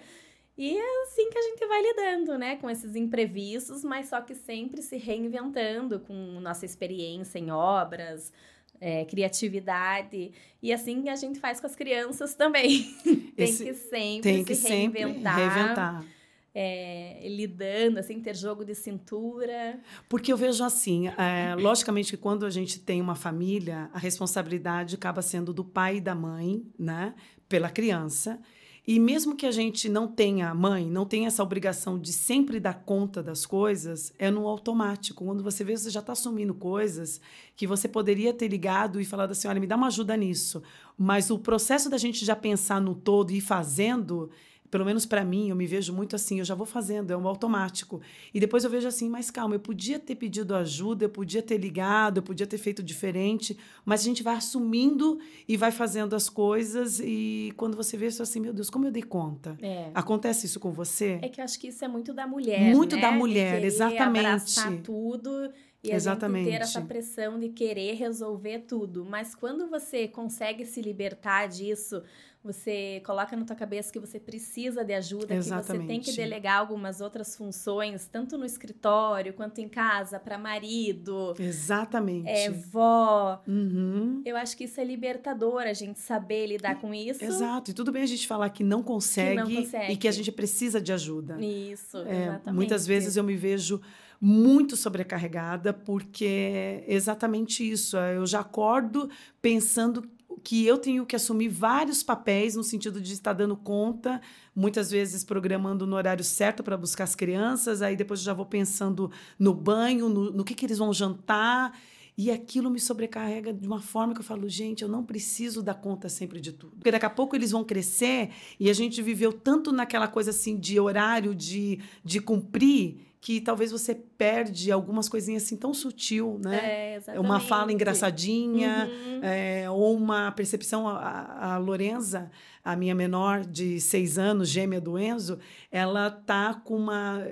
E 0.59 0.77
é 0.77 1.03
assim 1.03 1.31
que 1.31 1.39
a 1.39 1.43
gente 1.43 1.65
vai 1.67 1.83
lidando, 1.83 2.37
né? 2.37 2.57
Com 2.57 2.69
esses 2.69 2.97
imprevistos, 2.97 3.85
mas 3.85 4.09
só 4.09 4.21
que 4.21 4.35
sempre 4.35 4.83
se 4.83 4.97
reinventando 4.97 6.01
com 6.01 6.15
nossa 6.41 6.67
experiência 6.67 7.39
em 7.39 7.53
obras, 7.53 8.33
é, 8.81 9.05
criatividade. 9.05 10.33
E 10.61 10.73
assim 10.73 11.09
a 11.09 11.15
gente 11.15 11.39
faz 11.39 11.61
com 11.61 11.67
as 11.69 11.77
crianças 11.77 12.35
também. 12.35 12.93
tem 13.37 13.49
Esse, 13.49 13.65
que 13.65 13.75
sempre 13.75 14.33
tem 14.33 14.45
que 14.45 14.57
se 14.57 14.69
reinventar. 14.69 15.39
Sempre 15.39 15.55
reinventar 15.55 16.14
é, 16.55 17.27
lidando, 17.29 17.99
assim, 17.99 18.21
ter 18.21 18.37
jogo 18.37 18.65
de 18.65 18.75
cintura? 18.75 19.81
Porque 20.09 20.33
eu 20.33 20.37
vejo 20.37 20.63
assim, 20.63 21.09
é, 21.09 21.55
logicamente 21.57 22.13
que 22.13 22.17
quando 22.17 22.47
a 22.47 22.51
gente 22.51 22.79
tem 22.79 23.01
uma 23.01 23.17
família, 23.17 23.91
a 23.93 23.99
responsabilidade 23.99 24.95
acaba 24.95 25.21
sendo 25.21 25.53
do 25.53 25.65
pai 25.65 25.97
e 25.97 26.01
da 26.01 26.15
mãe, 26.15 26.65
né, 26.79 27.15
pela 27.49 27.69
criança. 27.69 28.39
E 28.87 29.01
mesmo 29.01 29.35
que 29.35 29.47
a 29.47 29.51
gente 29.51 29.89
não 29.89 30.07
tenha 30.07 30.55
mãe, 30.55 30.85
não 30.87 31.07
tenha 31.07 31.29
essa 31.29 31.43
obrigação 31.43 31.99
de 31.99 32.13
sempre 32.13 32.61
dar 32.61 32.85
conta 32.85 33.23
das 33.23 33.47
coisas, 33.47 34.13
é 34.19 34.31
no 34.31 34.47
automático. 34.47 35.25
Quando 35.25 35.43
você 35.43 35.65
vê, 35.65 35.75
você 35.75 35.89
já 35.89 36.01
está 36.01 36.13
assumindo 36.13 36.53
coisas 36.53 37.19
que 37.57 37.67
você 37.67 37.89
poderia 37.89 38.35
ter 38.35 38.47
ligado 38.47 39.01
e 39.01 39.05
falado 39.07 39.31
assim: 39.31 39.49
olha, 39.49 39.59
me 39.59 39.67
dá 39.67 39.75
uma 39.75 39.87
ajuda 39.87 40.15
nisso. 40.19 40.63
Mas 40.99 41.31
o 41.31 41.39
processo 41.39 41.89
da 41.89 41.97
gente 41.97 42.27
já 42.27 42.37
pensar 42.37 42.79
no 42.79 42.95
todo 42.95 43.31
e 43.31 43.39
ir 43.39 43.41
fazendo 43.41 44.31
pelo 44.75 44.85
menos 44.85 45.07
para 45.07 45.25
mim, 45.25 45.51
eu 45.51 45.55
me 45.55 45.69
vejo 45.69 45.93
muito 45.93 46.17
assim, 46.17 46.41
eu 46.41 46.45
já 46.45 46.53
vou 46.53 46.67
fazendo, 46.67 47.13
é 47.13 47.17
um 47.17 47.29
automático. 47.29 48.01
E 48.35 48.41
depois 48.41 48.65
eu 48.65 48.71
vejo 48.71 48.89
assim, 48.89 49.09
mas 49.09 49.31
calma, 49.31 49.55
eu 49.55 49.61
podia 49.61 50.01
ter 50.01 50.17
pedido 50.17 50.53
ajuda, 50.53 51.05
eu 51.05 51.09
podia 51.09 51.41
ter 51.41 51.59
ligado, 51.59 52.17
eu 52.17 52.23
podia 52.25 52.45
ter 52.45 52.59
feito 52.59 52.83
diferente, 52.83 53.57
mas 53.85 54.01
a 54.01 54.03
gente 54.03 54.21
vai 54.21 54.35
assumindo 54.35 55.21
e 55.47 55.57
vai 55.57 55.71
fazendo 55.71 56.17
as 56.17 56.29
coisas 56.29 56.99
e 56.99 57.53
quando 57.57 57.77
você 57.77 57.97
vê, 57.97 58.11
você 58.11 58.21
assim, 58.21 58.41
meu 58.41 58.53
Deus, 58.53 58.69
como 58.69 58.85
eu 58.85 58.91
dei 58.91 59.05
conta? 59.05 59.57
É. 59.63 59.93
Acontece 59.95 60.47
isso 60.47 60.59
com 60.59 60.73
você? 60.73 61.21
É 61.23 61.29
que 61.29 61.41
eu 61.41 61.45
acho 61.45 61.57
que 61.61 61.69
isso 61.69 61.85
é 61.85 61.87
muito 61.87 62.13
da 62.13 62.27
mulher, 62.27 62.75
Muito 62.75 62.97
né? 62.97 63.03
da 63.03 63.13
mulher, 63.13 63.63
exatamente. 63.63 64.27
Abraçar 64.27 64.73
tudo 64.79 65.53
e 65.85 65.93
Exatamente. 65.93 66.49
a 66.49 66.51
gente 66.51 66.59
ter 66.59 66.65
essa 66.65 66.81
pressão 66.81 67.39
de 67.39 67.51
querer 67.51 67.95
resolver 67.95 68.61
tudo. 68.61 69.05
Mas 69.05 69.35
quando 69.35 69.69
você 69.69 70.09
consegue 70.09 70.65
se 70.65 70.81
libertar 70.81 71.47
disso, 71.47 72.03
você 72.45 73.03
coloca 73.05 73.35
na 73.35 73.45
tua 73.45 73.57
cabeça 73.57 73.91
que 73.91 73.99
você 73.99 74.19
precisa 74.21 74.83
de 74.83 74.93
ajuda, 74.95 75.35
Exatamente. 75.35 75.67
que 75.67 75.73
você 75.73 75.87
tem 75.87 76.01
que 76.01 76.13
delegar 76.13 76.59
algumas 76.59 77.03
outras 77.03 77.37
funções, 77.37 78.07
tanto 78.07 78.37
no 78.37 78.47
escritório 78.47 79.33
quanto 79.33 79.61
em 79.61 79.69
casa, 79.69 80.19
para 80.19 80.39
marido. 80.39 81.35
Exatamente. 81.39 82.29
É, 82.29 82.51
vó. 82.51 83.43
Uhum. 83.47 84.23
Eu 84.25 84.37
acho 84.37 84.57
que 84.59 84.65
isso 84.65 84.79
é 84.79 84.85
libertador, 84.85 85.63
a 85.63 85.73
gente 85.73 85.99
saber 85.99 86.47
lidar 86.47 86.79
com 86.81 86.95
isso. 86.95 87.25
Exato. 87.25 87.71
E 87.71 87.75
tudo 87.75 87.91
bem 87.91 88.03
a 88.03 88.07
gente 88.07 88.27
falar 88.27 88.49
que 88.51 88.65
não 88.65 88.83
consegue, 88.83 89.43
que 89.43 89.55
não 89.55 89.63
consegue. 89.63 89.93
e 89.93 89.97
que 89.97 90.09
a 90.09 90.13
gente 90.13 90.31
precisa 90.31 90.81
de 90.81 90.93
ajuda. 90.93 91.39
Isso, 91.41 91.99
é, 91.99 92.25
exatamente. 92.25 92.55
Muitas 92.55 92.87
vezes 92.87 93.17
eu 93.17 93.25
me 93.25 93.37
vejo 93.37 93.81
muito 94.25 94.75
sobrecarregada, 94.75 95.71
porque 95.71 96.25
é 96.25 96.85
exatamente 96.89 97.63
isso. 97.71 97.95
Eu 97.99 98.25
já 98.25 98.41
acordo 98.41 99.11
pensando 99.43 100.09
que 100.43 100.65
eu 100.67 100.79
tenho 100.79 101.05
que 101.05 101.15
assumir 101.15 101.49
vários 101.49 102.03
papéis 102.03 102.55
no 102.57 102.65
sentido 102.65 103.03
de 103.03 103.13
estar 103.13 103.35
dando 103.35 103.55
conta, 103.55 104.23
muitas 104.57 104.91
vezes 104.91 105.25
programando 105.25 105.87
no 105.87 105.95
horário 105.95 106.25
certo 106.25 106.63
para 106.63 106.75
buscar 106.75 107.05
as 107.05 107.15
crianças, 107.15 107.83
aí 107.83 107.97
depois 107.97 108.21
já 108.21 108.33
vou 108.33 108.47
pensando 108.47 109.11
no 109.39 109.53
banho, 109.53 110.09
no, 110.09 110.33
no 110.33 110.43
que, 110.43 110.55
que 110.55 110.65
eles 110.65 110.79
vão 110.79 110.91
jantar. 110.91 111.79
E 112.17 112.31
aquilo 112.31 112.71
me 112.71 112.81
sobrecarrega 112.81 113.53
de 113.53 113.67
uma 113.67 113.81
forma 113.81 114.15
que 114.15 114.21
eu 114.21 114.25
falo, 114.25 114.49
gente, 114.49 114.83
eu 114.83 114.89
não 114.89 115.05
preciso 115.05 115.63
dar 115.63 115.75
conta 115.75 116.09
sempre 116.09 116.41
de 116.41 116.53
tudo. 116.53 116.77
Porque 116.77 116.93
daqui 116.93 117.05
a 117.05 117.11
pouco 117.11 117.37
eles 117.37 117.51
vão 117.51 117.65
crescer 117.65 118.31
e 118.59 118.71
a 118.71 118.73
gente 118.73 119.03
viveu 119.03 119.33
tanto 119.33 119.71
naquela 119.73 120.09
coisa 120.09 120.31
assim 120.31 120.57
de 120.57 120.79
horário, 120.81 121.35
de, 121.35 121.81
de 122.05 122.21
cumprir, 122.21 123.14
que 123.25 123.41
talvez 123.41 123.73
você 123.73 123.95
perde 123.95 124.71
algumas 124.71 125.09
coisinhas 125.09 125.45
assim 125.45 125.57
tão 125.57 125.73
sutil, 125.73 126.39
né? 126.45 127.01
É, 127.07 127.19
uma 127.19 127.41
fala 127.41 127.73
engraçadinha, 127.73 128.87
uhum. 128.87 129.21
é, 129.23 129.71
ou 129.71 129.97
uma 129.97 130.31
percepção. 130.31 130.87
A, 130.87 131.55
a 131.55 131.57
Lorenza, 131.57 132.31
a 132.63 132.77
minha 132.77 132.95
menor 132.95 133.41
de 133.43 133.81
seis 133.81 134.19
anos, 134.19 134.51
gêmea 134.51 134.79
do 134.79 134.99
Enzo, 134.99 135.39
ela 135.73 136.11
tá 136.11 136.53
com 136.53 136.77
uma 136.77 137.27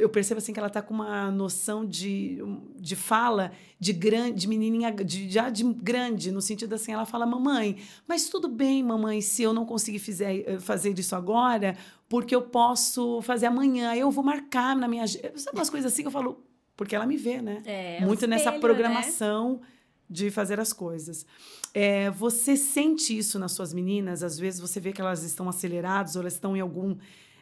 eu 0.00 0.08
percebo 0.08 0.38
assim 0.38 0.52
que 0.52 0.58
ela 0.58 0.68
está 0.68 0.80
com 0.80 0.94
uma 0.94 1.30
noção 1.30 1.84
de, 1.84 2.38
de 2.76 2.96
fala 2.96 3.52
de 3.78 3.92
grande, 3.92 4.40
de 4.40 4.48
menininha, 4.48 4.90
de, 4.90 5.28
já 5.28 5.50
de 5.50 5.62
grande, 5.62 6.32
no 6.32 6.40
sentido 6.40 6.74
assim, 6.74 6.92
ela 6.92 7.04
fala, 7.04 7.26
mamãe, 7.26 7.76
mas 8.08 8.28
tudo 8.28 8.48
bem, 8.48 8.82
mamãe, 8.82 9.20
se 9.20 9.42
eu 9.42 9.52
não 9.52 9.66
conseguir 9.66 9.98
fizer, 9.98 10.42
eh, 10.46 10.58
fazer 10.58 10.98
isso 10.98 11.14
agora, 11.14 11.76
porque 12.10 12.34
eu 12.34 12.42
posso 12.42 13.22
fazer 13.22 13.46
amanhã, 13.46 13.94
eu 13.94 14.10
vou 14.10 14.24
marcar 14.24 14.74
na 14.74 14.88
minha... 14.88 15.06
Sabe 15.06 15.56
umas 15.56 15.70
coisas 15.70 15.92
assim 15.92 16.02
que 16.02 16.08
eu 16.08 16.12
falo, 16.12 16.44
porque 16.76 16.96
ela 16.96 17.06
me 17.06 17.16
vê, 17.16 17.40
né? 17.40 17.62
É, 17.64 18.00
Muito 18.00 18.24
espelho, 18.24 18.30
nessa 18.30 18.50
programação 18.50 19.60
né? 19.60 19.68
de 20.10 20.28
fazer 20.28 20.58
as 20.58 20.72
coisas. 20.72 21.24
É, 21.72 22.10
você 22.10 22.56
sente 22.56 23.16
isso 23.16 23.38
nas 23.38 23.52
suas 23.52 23.72
meninas? 23.72 24.24
Às 24.24 24.36
vezes 24.36 24.58
você 24.58 24.80
vê 24.80 24.92
que 24.92 25.00
elas 25.00 25.22
estão 25.22 25.48
aceleradas 25.48 26.16
ou 26.16 26.22
elas 26.22 26.32
estão 26.32 26.56
em 26.56 26.60
algum 26.60 26.96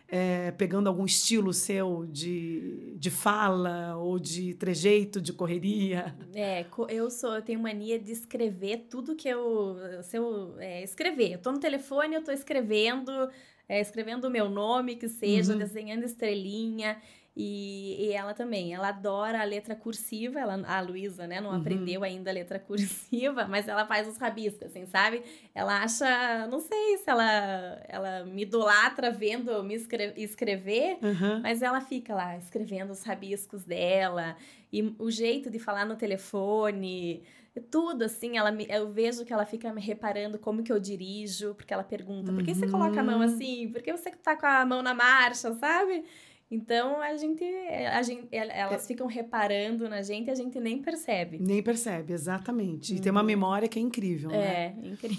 é, 0.06 0.50
pegando 0.50 0.86
algum 0.86 1.06
estilo 1.06 1.54
seu 1.54 2.04
de, 2.06 2.94
de 2.98 3.10
fala 3.10 3.96
ou 3.96 4.18
de 4.18 4.52
trejeito, 4.52 5.18
de 5.18 5.32
correria? 5.32 6.14
É, 6.34 6.66
eu 6.90 7.10
sou, 7.10 7.34
eu 7.34 7.42
tenho 7.42 7.60
mania 7.60 7.98
de 7.98 8.12
escrever 8.12 8.86
tudo 8.90 9.16
que 9.16 9.30
eu. 9.30 9.78
Se 10.02 10.18
eu 10.18 10.54
é, 10.58 10.84
escrever, 10.84 11.32
eu 11.32 11.38
tô 11.38 11.52
no 11.52 11.58
telefone, 11.58 12.16
eu 12.16 12.22
tô 12.22 12.32
escrevendo, 12.32 13.30
é, 13.68 13.80
escrevendo 13.80 14.24
o 14.24 14.30
meu 14.30 14.48
nome, 14.48 14.96
que 14.96 15.08
seja, 15.08 15.52
uhum. 15.52 15.58
desenhando 15.58 16.04
estrelinha. 16.04 16.96
E, 17.40 17.94
e, 18.00 18.12
ela 18.14 18.34
também, 18.34 18.74
ela 18.74 18.88
adora 18.88 19.40
a 19.40 19.44
letra 19.44 19.76
cursiva, 19.76 20.40
ela, 20.40 20.60
a 20.66 20.80
Luísa, 20.80 21.24
né, 21.24 21.40
não 21.40 21.50
uhum. 21.50 21.56
aprendeu 21.60 22.02
ainda 22.02 22.30
a 22.30 22.34
letra 22.34 22.58
cursiva, 22.58 23.46
mas 23.46 23.68
ela 23.68 23.86
faz 23.86 24.08
os 24.08 24.16
rabiscos, 24.16 24.66
assim, 24.66 24.84
sabe? 24.86 25.22
Ela 25.54 25.84
acha, 25.84 26.48
não 26.48 26.58
sei 26.58 26.98
se 26.98 27.08
ela, 27.08 27.80
ela 27.86 28.24
me 28.24 28.42
idolatra 28.42 29.12
vendo 29.12 29.62
me 29.62 29.76
escre 29.76 30.14
escrever, 30.16 30.98
uhum. 31.00 31.40
mas 31.40 31.62
ela 31.62 31.80
fica 31.80 32.12
lá 32.12 32.36
escrevendo 32.36 32.90
os 32.90 33.04
rabiscos 33.04 33.62
dela, 33.62 34.36
e 34.72 34.92
o 34.98 35.08
jeito 35.08 35.48
de 35.48 35.60
falar 35.60 35.84
no 35.84 35.94
telefone, 35.94 37.22
tudo 37.60 38.02
assim, 38.02 38.36
ela 38.36 38.50
me, 38.50 38.66
eu 38.68 38.90
vejo 38.90 39.24
que 39.24 39.32
ela 39.32 39.46
fica 39.46 39.72
me 39.72 39.80
reparando 39.80 40.38
como 40.38 40.62
que 40.62 40.72
eu 40.72 40.78
dirijo, 40.78 41.54
porque 41.54 41.72
ela 41.72 41.84
pergunta, 41.84 42.32
por 42.32 42.42
que 42.42 42.54
você 42.54 42.68
coloca 42.68 43.00
a 43.00 43.02
mão 43.02 43.16
uhum. 43.18 43.22
assim? 43.22 43.70
Por 43.72 43.82
que 43.82 43.92
você 43.92 44.10
tá 44.10 44.36
com 44.36 44.46
a 44.46 44.64
mão 44.64 44.82
na 44.82 44.94
marcha, 44.94 45.52
sabe? 45.54 46.04
Então 46.50 47.00
a 47.02 47.14
gente, 47.16 47.44
a 47.44 48.02
gente, 48.02 48.26
elas 48.32 48.86
ficam 48.86 49.06
reparando 49.06 49.88
na 49.88 50.00
gente 50.00 50.28
e 50.28 50.30
a 50.30 50.34
gente 50.34 50.58
nem 50.58 50.80
percebe. 50.80 51.38
Nem 51.38 51.62
percebe, 51.62 52.12
exatamente. 52.12 52.94
E 52.94 53.00
tem 53.00 53.12
uma 53.12 53.20
uhum. 53.20 53.26
memória 53.26 53.68
que 53.68 53.78
é 53.78 53.82
incrível, 53.82 54.30
é, 54.30 54.34
né? 54.34 54.76
É, 54.82 54.88
incrível. 54.88 55.18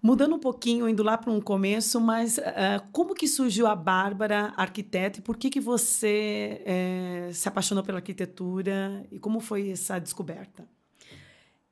Mudando 0.00 0.36
um 0.36 0.38
pouquinho, 0.38 0.88
indo 0.88 1.02
lá 1.02 1.18
para 1.18 1.32
um 1.32 1.40
começo, 1.40 2.00
mas 2.00 2.38
uh, 2.38 2.42
como 2.92 3.14
que 3.14 3.26
surgiu 3.26 3.66
a 3.66 3.74
Bárbara, 3.74 4.52
arquiteta, 4.56 5.18
e 5.18 5.22
por 5.22 5.36
que, 5.36 5.50
que 5.50 5.58
você 5.58 6.62
uh, 6.62 7.34
se 7.34 7.48
apaixonou 7.48 7.82
pela 7.82 7.98
arquitetura 7.98 9.04
e 9.10 9.18
como 9.18 9.40
foi 9.40 9.70
essa 9.70 9.98
descoberta? 9.98 10.64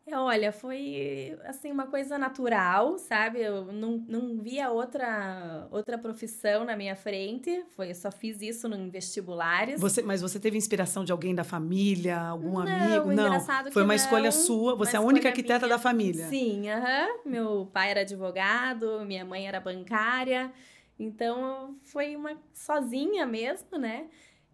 É, 0.07 0.19
olha, 0.19 0.53
foi 0.53 1.39
assim 1.45 1.73
uma 1.73 1.87
coisa 1.87 2.19
natural, 2.19 2.99
sabe? 2.99 3.41
Eu 3.41 3.73
não, 3.73 4.05
não 4.07 4.39
via 4.39 4.71
outra 4.71 5.67
outra 5.71 5.97
profissão 5.97 6.63
na 6.65 6.77
minha 6.77 6.95
frente. 6.95 7.65
Foi, 7.75 7.91
eu 7.91 7.95
só 7.95 8.11
fiz 8.11 8.43
isso 8.43 8.67
em 8.69 8.91
vestibulares. 8.91 9.81
Você, 9.81 10.03
mas 10.03 10.21
você 10.21 10.39
teve 10.39 10.59
inspiração 10.59 11.05
de 11.05 11.13
alguém 11.13 11.35
da 11.35 11.43
família, 11.43 12.19
algum 12.19 12.53
não, 12.53 12.61
amigo? 12.61 13.13
Não, 13.13 13.41
foi 13.73 13.83
uma 13.83 13.89
não, 13.89 13.95
escolha 13.95 14.31
sua. 14.31 14.77
Você 14.77 14.95
é 14.95 14.99
a 14.99 15.03
única 15.03 15.29
arquiteta 15.29 15.67
minha. 15.67 15.77
da 15.77 15.79
família. 15.79 16.29
Sim, 16.29 16.69
aham. 16.69 16.83
Uh 16.85 16.85
-huh. 16.85 17.31
Meu 17.31 17.71
pai 17.73 17.91
era 17.91 18.01
advogado, 18.01 19.05
minha 19.07 19.25
mãe 19.25 19.49
era 19.49 19.59
bancária. 19.59 20.53
Então 20.99 21.77
foi 21.83 22.15
uma 22.15 22.37
sozinha 22.53 23.27
mesmo, 23.27 23.79
né? 23.79 24.07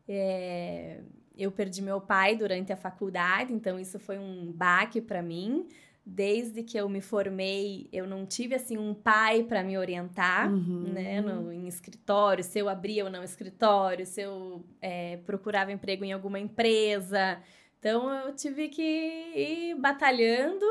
É, 0.08 1.00
eu 1.40 1.50
perdi 1.50 1.80
meu 1.80 2.00
pai 2.00 2.36
durante 2.36 2.72
a 2.72 2.76
faculdade, 2.76 3.52
então 3.52 3.80
isso 3.80 3.98
foi 3.98 4.18
um 4.18 4.52
baque 4.52 5.00
para 5.00 5.22
mim. 5.22 5.66
Desde 6.04 6.62
que 6.62 6.76
eu 6.76 6.88
me 6.88 7.00
formei, 7.00 7.88
eu 7.92 8.06
não 8.06 8.26
tive 8.26 8.54
assim 8.54 8.76
um 8.76 8.92
pai 8.92 9.42
para 9.42 9.62
me 9.62 9.78
orientar, 9.78 10.52
uhum. 10.52 10.92
né, 10.92 11.20
no, 11.20 11.52
em 11.52 11.66
escritório, 11.66 12.44
se 12.44 12.58
eu 12.58 12.68
abria 12.68 13.04
ou 13.04 13.10
não 13.10 13.24
escritório, 13.24 14.04
se 14.04 14.20
eu 14.20 14.64
é, 14.80 15.18
procurava 15.18 15.72
emprego 15.72 16.04
em 16.04 16.12
alguma 16.12 16.38
empresa. 16.38 17.40
Então 17.78 18.12
eu 18.12 18.34
tive 18.34 18.68
que 18.68 18.82
ir 18.82 19.74
batalhando 19.76 20.64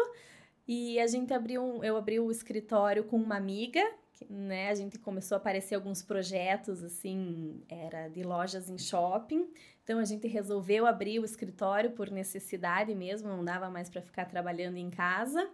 e 0.67 0.99
a 0.99 1.07
gente 1.07 1.33
abriu, 1.33 1.63
um, 1.63 1.83
eu 1.83 1.97
abri 1.97 2.19
o 2.19 2.29
escritório 2.29 3.03
com 3.03 3.17
uma 3.17 3.37
amiga 3.37 3.83
né, 4.27 4.69
a 4.69 4.75
gente 4.75 4.97
começou 4.97 5.35
a 5.35 5.37
aparecer 5.37 5.75
alguns 5.75 6.01
projetos 6.01 6.83
assim, 6.83 7.61
era 7.69 8.07
de 8.07 8.23
lojas 8.23 8.69
em 8.69 8.77
shopping. 8.77 9.47
Então 9.89 9.97
a 9.97 10.05
gente 10.05 10.27
resolveu 10.27 10.85
abrir 10.85 11.17
o 11.17 11.25
escritório 11.25 11.89
por 11.89 12.11
necessidade 12.11 12.93
mesmo, 12.93 13.27
não 13.27 13.43
dava 13.43 13.71
mais 13.71 13.89
para 13.89 14.03
ficar 14.03 14.25
trabalhando 14.25 14.77
em 14.77 14.87
casa. 14.87 15.49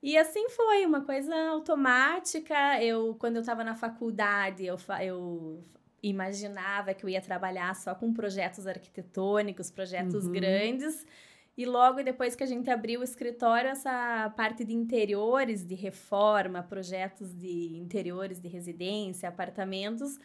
E 0.00 0.16
assim 0.16 0.48
foi, 0.48 0.86
uma 0.86 1.00
coisa 1.00 1.34
automática. 1.50 2.80
Eu, 2.80 3.16
quando 3.18 3.34
eu 3.34 3.40
estava 3.40 3.64
na 3.64 3.74
faculdade, 3.74 4.64
eu, 4.64 4.76
eu 5.02 5.64
imaginava 6.00 6.94
que 6.94 7.04
eu 7.04 7.08
ia 7.08 7.20
trabalhar 7.20 7.74
só 7.74 7.96
com 7.96 8.14
projetos 8.14 8.64
arquitetônicos, 8.64 9.72
projetos 9.72 10.26
uhum. 10.26 10.32
grandes. 10.32 11.04
E 11.56 11.66
logo 11.66 12.00
depois 12.04 12.36
que 12.36 12.44
a 12.44 12.46
gente 12.46 12.70
abriu 12.70 13.00
o 13.00 13.04
escritório, 13.04 13.70
essa 13.70 14.32
parte 14.36 14.64
de 14.64 14.72
interiores, 14.72 15.66
de 15.66 15.74
reforma, 15.74 16.62
projetos 16.62 17.34
de 17.34 17.76
interiores 17.76 18.40
de 18.40 18.46
residência, 18.46 19.28
apartamentos, 19.28 20.16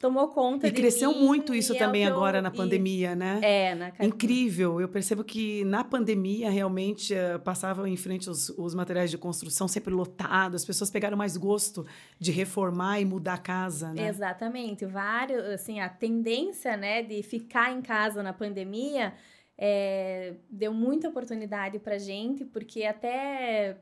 tomou 0.00 0.28
conta 0.28 0.66
e 0.66 0.72
cresceu 0.72 1.12
mim, 1.12 1.24
muito 1.24 1.54
isso 1.54 1.74
é 1.74 1.78
também 1.78 2.06
agora 2.06 2.42
na 2.42 2.50
pandemia, 2.50 3.14
né? 3.14 3.40
É, 3.42 3.74
na 3.74 3.92
Incrível. 4.00 4.80
Eu 4.80 4.88
percebo 4.88 5.24
que 5.24 5.64
na 5.64 5.82
pandemia 5.82 6.50
realmente 6.50 7.14
eh, 7.14 7.38
passavam 7.38 7.86
em 7.86 7.96
frente 7.96 8.28
os, 8.28 8.50
os 8.50 8.74
materiais 8.74 9.10
de 9.10 9.18
construção 9.18 9.66
sempre 9.66 9.92
lotados. 9.92 10.62
As 10.62 10.64
pessoas 10.66 10.90
pegaram 10.90 11.16
mais 11.16 11.36
gosto 11.36 11.86
de 12.18 12.32
reformar 12.32 13.00
e 13.00 13.04
mudar 13.04 13.34
a 13.34 13.38
casa, 13.38 13.92
né? 13.92 14.08
Exatamente. 14.08 14.84
Vários, 14.84 15.44
assim, 15.46 15.80
a 15.80 15.88
tendência, 15.88 16.76
né, 16.76 17.02
de 17.02 17.22
ficar 17.22 17.72
em 17.72 17.80
casa 17.80 18.22
na 18.22 18.32
pandemia 18.32 19.14
é, 19.56 20.34
deu 20.50 20.72
muita 20.72 21.08
oportunidade 21.08 21.78
pra 21.78 21.98
gente, 21.98 22.44
porque 22.44 22.84
até 22.84 23.76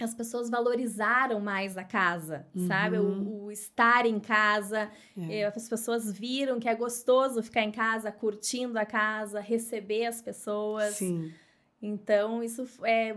as 0.00 0.14
pessoas 0.14 0.48
valorizaram 0.50 1.38
mais 1.40 1.76
a 1.76 1.84
casa, 1.84 2.46
sabe? 2.66 2.98
O, 2.98 3.44
o 3.44 3.52
estar 3.52 4.04
em 4.06 4.18
casa, 4.18 4.90
Uhum. 5.16 5.30
É. 5.30 5.40
eh, 5.40 5.44
as 5.46 5.68
pessoas 5.68 6.10
viram 6.10 6.58
que 6.58 6.68
é 6.68 6.74
gostoso 6.74 7.42
ficar 7.42 7.62
em 7.62 7.70
casa, 7.70 8.10
curtindo 8.10 8.78
a 8.78 8.84
casa, 8.86 9.38
receber 9.40 10.06
as 10.06 10.20
pessoas. 10.22 10.94
Sim. 10.96 11.32
Então, 11.84 12.42
isso 12.44 12.64
é 12.84 13.16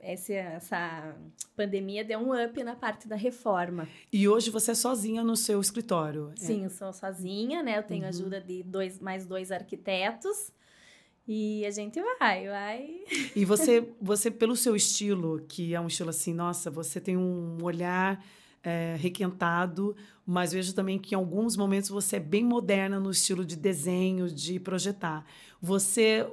esse, 0.00 0.32
essa 0.32 1.14
pandemia 1.54 2.02
deu 2.02 2.18
um 2.18 2.32
up 2.44 2.64
na 2.64 2.74
parte 2.74 3.06
da 3.06 3.14
reforma. 3.14 3.86
E 4.10 4.26
hoje 4.26 4.50
você 4.50 4.70
é 4.70 4.74
sozinha 4.74 5.22
no 5.22 5.36
seu 5.36 5.60
escritório. 5.60 6.32
É. 6.32 6.40
Sim, 6.40 6.64
eu 6.64 6.70
sou 6.70 6.92
sozinha, 6.94 7.62
né? 7.62 7.76
Eu 7.78 7.82
tenho 7.82 8.02
Uhum. 8.04 8.08
ajuda 8.08 8.40
de 8.40 8.62
dois, 8.62 8.98
mais 9.00 9.26
dois 9.26 9.52
arquitetos. 9.52 10.50
E 11.28 11.64
a 11.66 11.70
gente 11.70 12.00
vai, 12.18 12.46
vai. 12.46 12.88
E 13.34 13.44
você, 13.44 13.88
você, 14.00 14.30
pelo 14.30 14.54
seu 14.54 14.76
estilo, 14.76 15.44
que 15.48 15.74
é 15.74 15.80
um 15.80 15.88
estilo 15.88 16.10
assim, 16.10 16.32
nossa, 16.32 16.70
você 16.70 17.00
tem 17.00 17.16
um 17.16 17.58
olhar 17.62 18.24
é, 18.62 18.96
requentado, 18.98 19.96
mas 20.24 20.52
vejo 20.52 20.72
também 20.74 20.98
que 20.98 21.14
em 21.14 21.18
alguns 21.18 21.56
momentos 21.56 21.88
você 21.90 22.16
é 22.16 22.20
bem 22.20 22.44
moderna 22.44 23.00
no 23.00 23.10
estilo 23.10 23.44
de 23.44 23.56
desenho, 23.56 24.28
de 24.28 24.60
projetar. 24.60 25.24
Você 25.60 26.26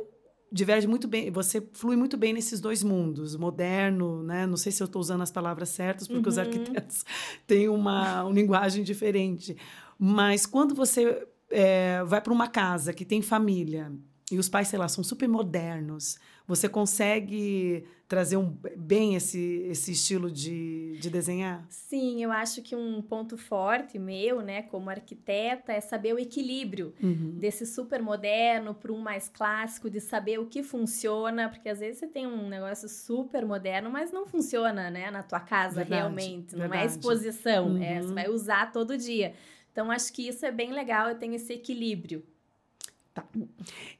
diverge 0.51 0.85
muito 0.85 1.07
bem, 1.07 1.31
você 1.31 1.67
flui 1.73 1.95
muito 1.95 2.15
bem 2.15 2.31
nesses 2.31 2.59
dois 2.61 2.83
mundos, 2.83 3.35
moderno, 3.35 4.21
né? 4.21 4.45
Não 4.45 4.55
sei 4.57 4.71
se 4.71 4.83
eu 4.83 4.85
estou 4.85 4.99
usando 5.01 5.21
as 5.21 5.31
palavras 5.31 5.69
certas, 5.69 6.07
porque 6.07 6.29
os 6.29 6.37
Uhum. 6.37 6.43
arquitetos 6.43 7.03
têm 7.47 7.67
uma, 7.67 8.23
uma 8.23 8.31
linguagem 8.33 8.83
diferente. 8.83 9.57
Mas 9.97 10.45
quando 10.45 10.75
você 10.75 11.27
é, 11.49 12.03
vai 12.03 12.21
para 12.21 12.31
uma 12.33 12.47
casa 12.47 12.93
que 12.93 13.03
tem 13.05 13.21
família 13.23 13.91
e 14.33 14.39
os 14.39 14.49
pais, 14.49 14.67
sei 14.67 14.79
lá, 14.79 14.87
são 14.87 15.03
super 15.03 15.27
modernos, 15.29 16.17
você 16.47 16.67
consegue 16.67 17.85
trazer 18.07 18.37
um, 18.37 18.55
bem 18.75 19.15
esse, 19.15 19.65
esse 19.69 19.91
estilo 19.93 20.29
de, 20.29 20.97
de 20.99 21.09
desenhar? 21.09 21.65
Sim, 21.69 22.21
eu 22.23 22.31
acho 22.31 22.61
que 22.61 22.75
um 22.75 23.01
ponto 23.01 23.37
forte 23.37 23.97
meu, 23.97 24.41
né, 24.41 24.61
como 24.63 24.89
arquiteta, 24.89 25.71
é 25.71 25.79
saber 25.81 26.13
o 26.13 26.19
equilíbrio 26.19 26.93
Uhum. 27.01 27.35
desse 27.37 27.65
super 27.65 28.01
moderno 28.01 28.73
para 28.75 28.91
um 28.91 28.99
mais 28.99 29.29
clássico, 29.29 29.89
de 29.89 29.99
saber 29.99 30.39
o 30.39 30.45
que 30.45 30.61
funciona, 30.61 31.49
porque 31.49 31.69
às 31.69 31.79
vezes 31.79 31.99
você 31.99 32.07
tem 32.07 32.27
um 32.27 32.47
negócio 32.49 32.87
super 32.89 33.45
moderno, 33.45 33.89
mas 33.89 34.11
não 34.11 34.25
funciona, 34.25 34.89
né, 34.91 35.09
na 35.09 35.23
tua 35.23 35.39
casa 35.39 35.77
Verdade, 35.77 35.93
realmente, 36.01 36.55
não 36.55 36.65
é 36.65 36.69
verdade. 36.69 36.91
exposição, 36.93 37.77
é, 37.77 37.95
Uhum. 37.99 38.07
você 38.07 38.13
vai 38.13 38.29
usar 38.29 38.71
todo 38.71 38.97
dia. 38.97 39.33
Então 39.71 39.89
acho 39.89 40.13
que 40.13 40.27
isso 40.27 40.45
é 40.45 40.51
bem 40.51 40.71
legal, 40.71 41.09
eu 41.09 41.15
tenho 41.15 41.33
esse 41.33 41.51
equilíbrio. 41.53 42.23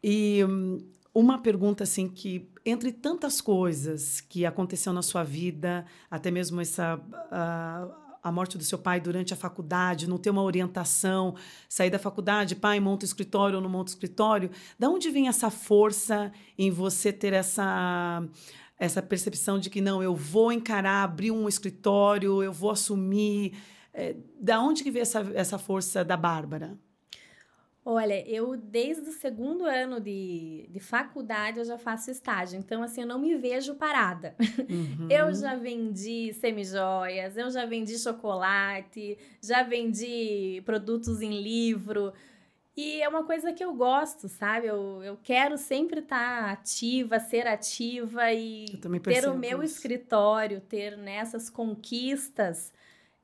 E 0.03 0.43
hum, 0.43 0.77
uma 1.13 1.37
pergunta 1.37 1.83
assim 1.83 2.07
que 2.07 2.49
entre 2.65 2.91
tantas 2.91 3.41
coisas 3.41 4.21
que 4.21 4.45
aconteceu 4.45 4.93
na 4.93 5.01
sua 5.01 5.23
vida, 5.23 5.85
até 6.09 6.31
mesmo 6.31 6.61
essa 6.61 6.99
a, 7.31 7.87
a 8.23 8.31
morte 8.31 8.57
do 8.57 8.63
seu 8.63 8.79
pai 8.79 8.99
durante 9.01 9.33
a 9.33 9.37
faculdade, 9.37 10.07
não 10.07 10.17
ter 10.17 10.29
uma 10.29 10.41
orientação, 10.41 11.35
sair 11.67 11.89
da 11.89 11.99
faculdade, 11.99 12.55
pai, 12.55 12.79
monta 12.79 13.03
o 13.05 13.07
escritório 13.07 13.57
ou 13.57 13.61
não 13.61 13.69
monta 13.69 13.91
escritório, 13.91 14.49
da 14.79 14.89
onde 14.89 15.09
vem 15.11 15.27
essa 15.27 15.49
força 15.49 16.31
em 16.57 16.71
você 16.71 17.11
ter 17.11 17.33
essa 17.33 18.23
essa 18.79 19.01
percepção 19.01 19.59
de 19.59 19.69
que 19.69 19.79
não, 19.81 20.01
eu 20.01 20.15
vou 20.15 20.51
encarar, 20.51 21.03
abrir 21.03 21.31
um 21.31 21.47
escritório, 21.47 22.41
eu 22.43 22.51
vou 22.51 22.71
assumir, 22.71 23.53
É, 23.95 24.15
da 24.41 24.59
onde 24.59 24.83
que 24.83 24.89
vem 24.91 25.03
essa, 25.03 25.19
essa 25.35 25.57
força 25.59 26.03
da 26.03 26.17
Bárbara? 26.17 26.75
Olha, 27.85 28.25
eu 28.29 28.55
desde 28.55 29.09
o 29.09 29.11
segundo 29.11 29.65
ano 29.65 29.99
de, 29.99 30.69
de 30.69 30.79
faculdade 30.79 31.59
eu 31.59 31.65
já 31.65 31.77
faço 31.77 32.09
estágio, 32.09 32.57
então 32.57 32.81
assim, 32.81 33.01
eu 33.01 33.07
não 33.07 33.19
me 33.19 33.35
vejo 33.35 33.75
parada. 33.75 34.35
Uhum. 34.69 35.07
Eu 35.09 35.33
já 35.33 35.55
vendi 35.55 36.33
semijoias, 36.33 37.35
eu 37.35 37.51
já 37.51 37.65
vendi 37.65 37.99
chocolate, 37.99 39.17
já 39.41 39.63
vendi 39.63 40.61
produtos 40.65 41.21
em 41.21 41.41
livro. 41.41 42.13
E 42.75 43.01
é 43.01 43.07
uma 43.07 43.23
coisa 43.23 43.51
que 43.51 43.63
eu 43.63 43.73
gosto, 43.73 44.27
sabe? 44.29 44.67
Eu, 44.67 45.03
eu 45.03 45.19
quero 45.21 45.57
sempre 45.57 45.99
estar 45.99 46.49
ativa, 46.49 47.19
ser 47.19 47.45
ativa 47.45 48.31
e 48.31 48.65
ter 49.03 49.29
o 49.29 49.37
meu 49.37 49.61
isso. 49.61 49.75
escritório, 49.75 50.61
ter 50.61 50.97
nessas 50.97 51.49
conquistas. 51.49 52.73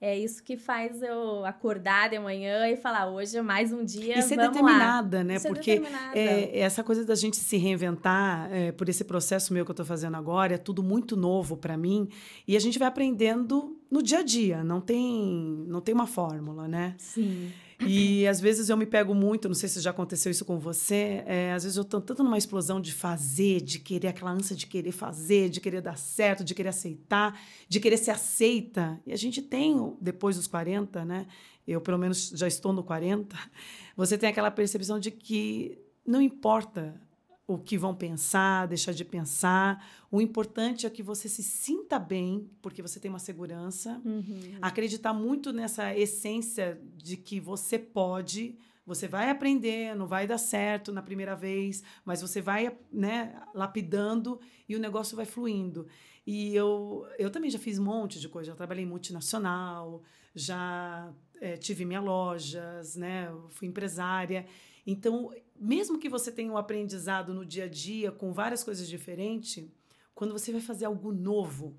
É 0.02 0.18
isso 0.18 0.42
que 0.42 0.56
faz 0.56 1.02
eu 1.02 1.44
acordar 1.46 2.10
de 2.10 2.18
manhã 2.20 2.70
e 2.70 2.78
falar: 2.78 3.10
hoje 3.10 3.38
é 3.38 3.42
mais 3.42 3.74
um 3.74 3.84
dia. 3.84 4.18
E 4.18 4.22
ser 4.22 4.38
vamos 4.38 4.54
determinada, 4.54 5.18
lá. 5.18 5.24
né? 5.26 5.40
Ser 5.40 5.50
Porque 5.50 5.78
determinada. 5.78 6.18
é, 6.18 6.60
essa 6.60 6.82
coisa 6.84 7.04
da 7.04 7.16
gente 7.16 7.36
se 7.36 7.58
reinventar 7.58 8.50
é, 8.50 8.72
por 8.72 8.88
esse 8.88 9.04
processo 9.04 9.54
meu 9.54 9.66
que 9.66 9.72
eu 9.72 9.74
estou 9.74 9.86
fazendo 9.86 10.16
agora, 10.16 10.56
é 10.56 10.58
tudo 10.58 10.82
muito 10.82 11.18
novo 11.18 11.58
para 11.58 11.76
mim. 11.76 12.08
E 12.48 12.56
a 12.56 12.60
gente 12.62 12.80
vai 12.80 12.88
aprendendo 12.88 13.78
no 13.92 14.02
dia 14.02 14.20
a 14.20 14.24
dia, 14.24 14.64
não 14.64 14.80
tem, 14.80 15.66
não 15.68 15.82
tem 15.82 15.94
uma 15.94 16.08
fórmula, 16.08 16.66
né? 16.66 16.96
Sim. 16.98 17.52
E 17.86 18.28
às 18.28 18.42
vezes 18.42 18.70
eu 18.70 18.76
me 18.76 18.86
pego 18.86 19.16
muito, 19.16 19.48
não 19.48 19.56
sei 19.56 19.70
se 19.70 19.80
já 19.80 19.92
aconteceu 19.92 20.30
isso 20.30 20.44
com 20.44 20.60
você, 20.60 21.24
é, 21.26 21.54
às 21.54 21.64
vezes 21.64 21.78
eu 21.78 21.86
tô 21.86 22.02
tanto 22.02 22.24
numa 22.24 22.38
explosão 22.38 22.82
de 22.82 22.94
fazer, 22.94 23.62
de 23.62 23.80
querer, 23.80 24.10
aquela 24.10 24.32
ânsia 24.32 24.56
de 24.56 24.68
querer 24.68 24.92
fazer, 24.92 25.50
de 25.50 25.62
querer 25.62 25.82
dar 25.82 25.98
certo, 25.98 26.44
de 26.44 26.54
querer 26.54 26.70
aceitar, 26.70 27.40
de 27.70 27.80
querer 27.80 27.98
ser 27.98 28.12
aceita. 28.12 29.00
E 29.08 29.14
a 29.14 29.16
gente 29.16 29.42
tem, 29.42 29.96
depois 30.02 30.36
dos 30.36 30.48
40, 30.48 31.06
né? 31.06 31.26
Eu, 31.66 31.80
pelo 31.80 31.98
menos, 31.98 32.30
já 32.36 32.48
estou 32.48 32.74
no 32.74 32.84
40, 32.84 33.38
você 33.96 34.18
tem 34.18 34.30
aquela 34.30 34.52
percepção 34.52 35.00
de 35.00 35.12
que 35.12 35.78
não 36.06 36.22
importa 36.22 37.00
o 37.50 37.58
que 37.58 37.80
vão 37.80 37.96
pensar, 37.96 38.68
deixar 38.68 38.92
de 38.94 39.04
pensar. 39.04 39.84
O 40.12 40.22
importante 40.22 40.86
é 40.86 40.90
que 40.90 41.02
você 41.02 41.28
se 41.28 41.42
sinta 41.42 41.98
bem, 41.98 42.48
porque 42.62 42.80
você 42.80 43.00
tem 43.00 43.10
uma 43.10 43.18
segurança 43.18 44.00
Uhum. 44.06 44.24
acreditar 44.62 45.14
muito 45.14 45.52
nessa 45.52 45.98
essência 45.98 46.80
de 46.96 47.18
que 47.18 47.40
você 47.40 47.80
pode, 47.80 48.56
você 48.86 49.08
vai 49.08 49.32
aprender, 49.32 49.96
não 49.96 50.06
vai 50.06 50.28
dar 50.28 50.38
certo 50.38 50.92
na 50.92 51.02
primeira 51.02 51.36
vez, 51.36 51.82
mas 52.06 52.22
você 52.22 52.40
vai, 52.40 52.78
né, 52.94 53.42
lapidando 53.56 54.40
e 54.68 54.76
o 54.76 54.80
negócio 54.80 55.18
vai 55.18 55.26
fluindo. 55.26 55.88
E 56.28 56.56
eu, 56.56 57.08
eu 57.18 57.32
também 57.32 57.50
já 57.50 57.58
fiz 57.58 57.80
um 57.80 57.86
monte 57.86 58.20
de 58.20 58.30
coisa, 58.30 58.52
já 58.52 58.56
trabalhei 58.56 58.84
em 58.84 58.88
multinacional, 58.88 60.04
já 60.36 61.12
eh, 61.42 61.58
tive 61.58 61.84
minhas 61.84 62.04
lojas, 62.04 62.96
né, 62.96 63.34
fui 63.50 63.68
empresária. 63.68 64.46
Então, 64.86 65.32
mesmo 65.60 66.00
que 66.00 66.10
você 66.10 66.32
tenha 66.32 66.52
um 66.52 66.58
aprendizado 66.58 67.34
no 67.34 67.46
dia 67.46 67.66
a 67.66 67.68
dia 67.68 68.12
com 68.12 68.32
várias 68.32 68.64
coisas 68.64 68.88
diferentes, 68.88 69.68
quando 70.14 70.34
você 70.34 70.52
vai 70.52 70.62
fazer 70.62 70.86
algo 70.86 71.12
novo, 71.12 71.78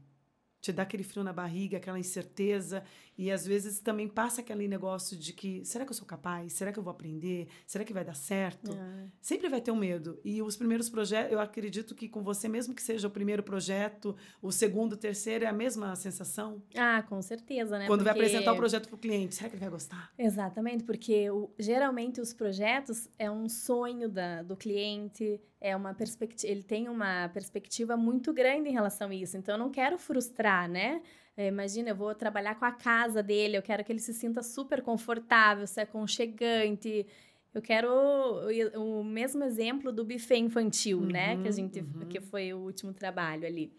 te 0.60 0.72
dá 0.72 0.82
aquele 0.82 1.02
frio 1.02 1.24
na 1.24 1.32
barriga, 1.32 1.78
aquela 1.78 1.98
incerteza, 1.98 2.84
e 3.22 3.30
às 3.30 3.44
vezes 3.46 3.80
também 3.80 4.08
passa 4.08 4.40
aquele 4.40 4.66
negócio 4.66 5.14
de 5.16 5.34
que 5.34 5.62
será 5.64 5.84
que 5.84 5.90
eu 5.90 5.94
sou 5.94 6.06
capaz? 6.06 6.54
Será 6.54 6.72
que 6.72 6.78
eu 6.78 6.82
vou 6.82 6.90
aprender? 6.90 7.48
Será 7.66 7.84
que 7.84 7.92
vai 7.92 8.02
dar 8.02 8.14
certo? 8.14 8.72
Ah. 8.72 9.06
Sempre 9.20 9.48
vai 9.50 9.60
ter 9.60 9.70
um 9.70 9.76
medo. 9.76 10.18
E 10.24 10.40
os 10.40 10.56
primeiros 10.56 10.88
projetos, 10.88 11.30
eu 11.30 11.38
acredito 11.38 11.94
que 11.94 12.08
com 12.08 12.22
você, 12.22 12.48
mesmo 12.48 12.74
que 12.74 12.82
seja 12.82 13.06
o 13.08 13.10
primeiro 13.10 13.42
projeto, 13.42 14.16
o 14.40 14.50
segundo, 14.50 14.94
o 14.94 14.96
terceiro, 14.96 15.44
é 15.44 15.48
a 15.48 15.52
mesma 15.52 15.94
sensação? 15.96 16.62
Ah, 16.74 17.02
com 17.02 17.20
certeza, 17.20 17.78
né? 17.78 17.86
Quando 17.86 18.02
vai 18.04 18.14
Porque- 18.14 18.26
apresentar 18.26 18.52
o 18.52 18.56
projeto 18.56 18.88
para 18.88 18.96
o 18.96 18.98
cliente, 18.98 19.34
será 19.34 19.50
que 19.50 19.54
ele 19.56 19.60
vai 19.60 19.70
gostar? 19.70 20.10
Exatamente, 20.18 20.82
porque 20.84 21.30
o- 21.30 21.50
geralmente 21.58 22.22
os 22.22 22.32
projetos 22.32 23.06
é 23.18 23.30
um 23.30 23.50
sonho 23.50 24.08
da, 24.08 24.42
do 24.42 24.56
cliente, 24.56 25.38
é 25.60 25.76
uma 25.76 25.92
perspectiva, 25.92 26.50
ele 26.50 26.62
tem 26.62 26.88
uma 26.88 27.28
perspectiva 27.28 27.96
muito 27.96 28.32
grande 28.32 28.70
em 28.70 28.72
relação 28.72 29.10
a 29.10 29.14
isso. 29.14 29.36
Então 29.36 29.56
eu 29.56 29.58
não 29.58 29.70
quero 29.70 29.98
frustrar, 29.98 30.66
né? 30.70 31.02
É, 31.36 31.46
imagina, 31.48 31.90
eu 31.90 31.96
vou 31.96 32.14
trabalhar 32.14 32.54
com 32.56 32.64
a 32.64 32.72
casa 32.72 33.22
dele, 33.22 33.56
eu 33.56 33.62
quero 33.62 33.82
que 33.84 33.90
ele 33.92 33.98
se 34.00 34.12
sinta 34.12 34.42
super 34.42 34.82
confortável, 34.82 35.66
se 35.66 35.80
aconchegante. 35.80 37.06
Eu 37.54 37.62
quero 37.62 37.88
o, 37.90 39.00
o 39.00 39.04
mesmo 39.04 39.42
exemplo 39.42 39.90
do 39.92 40.04
buffet 40.04 40.38
infantil, 40.38 41.00
né? 41.00 41.36
Que 41.38 41.48
a 41.48 41.50
Uhum, 41.50 41.52
gente 41.52 41.80
uhum. 41.80 42.06
que 42.08 42.20
foi 42.20 42.52
o 42.52 42.58
último 42.58 42.92
trabalho 42.92 43.46
ali. 43.46 43.72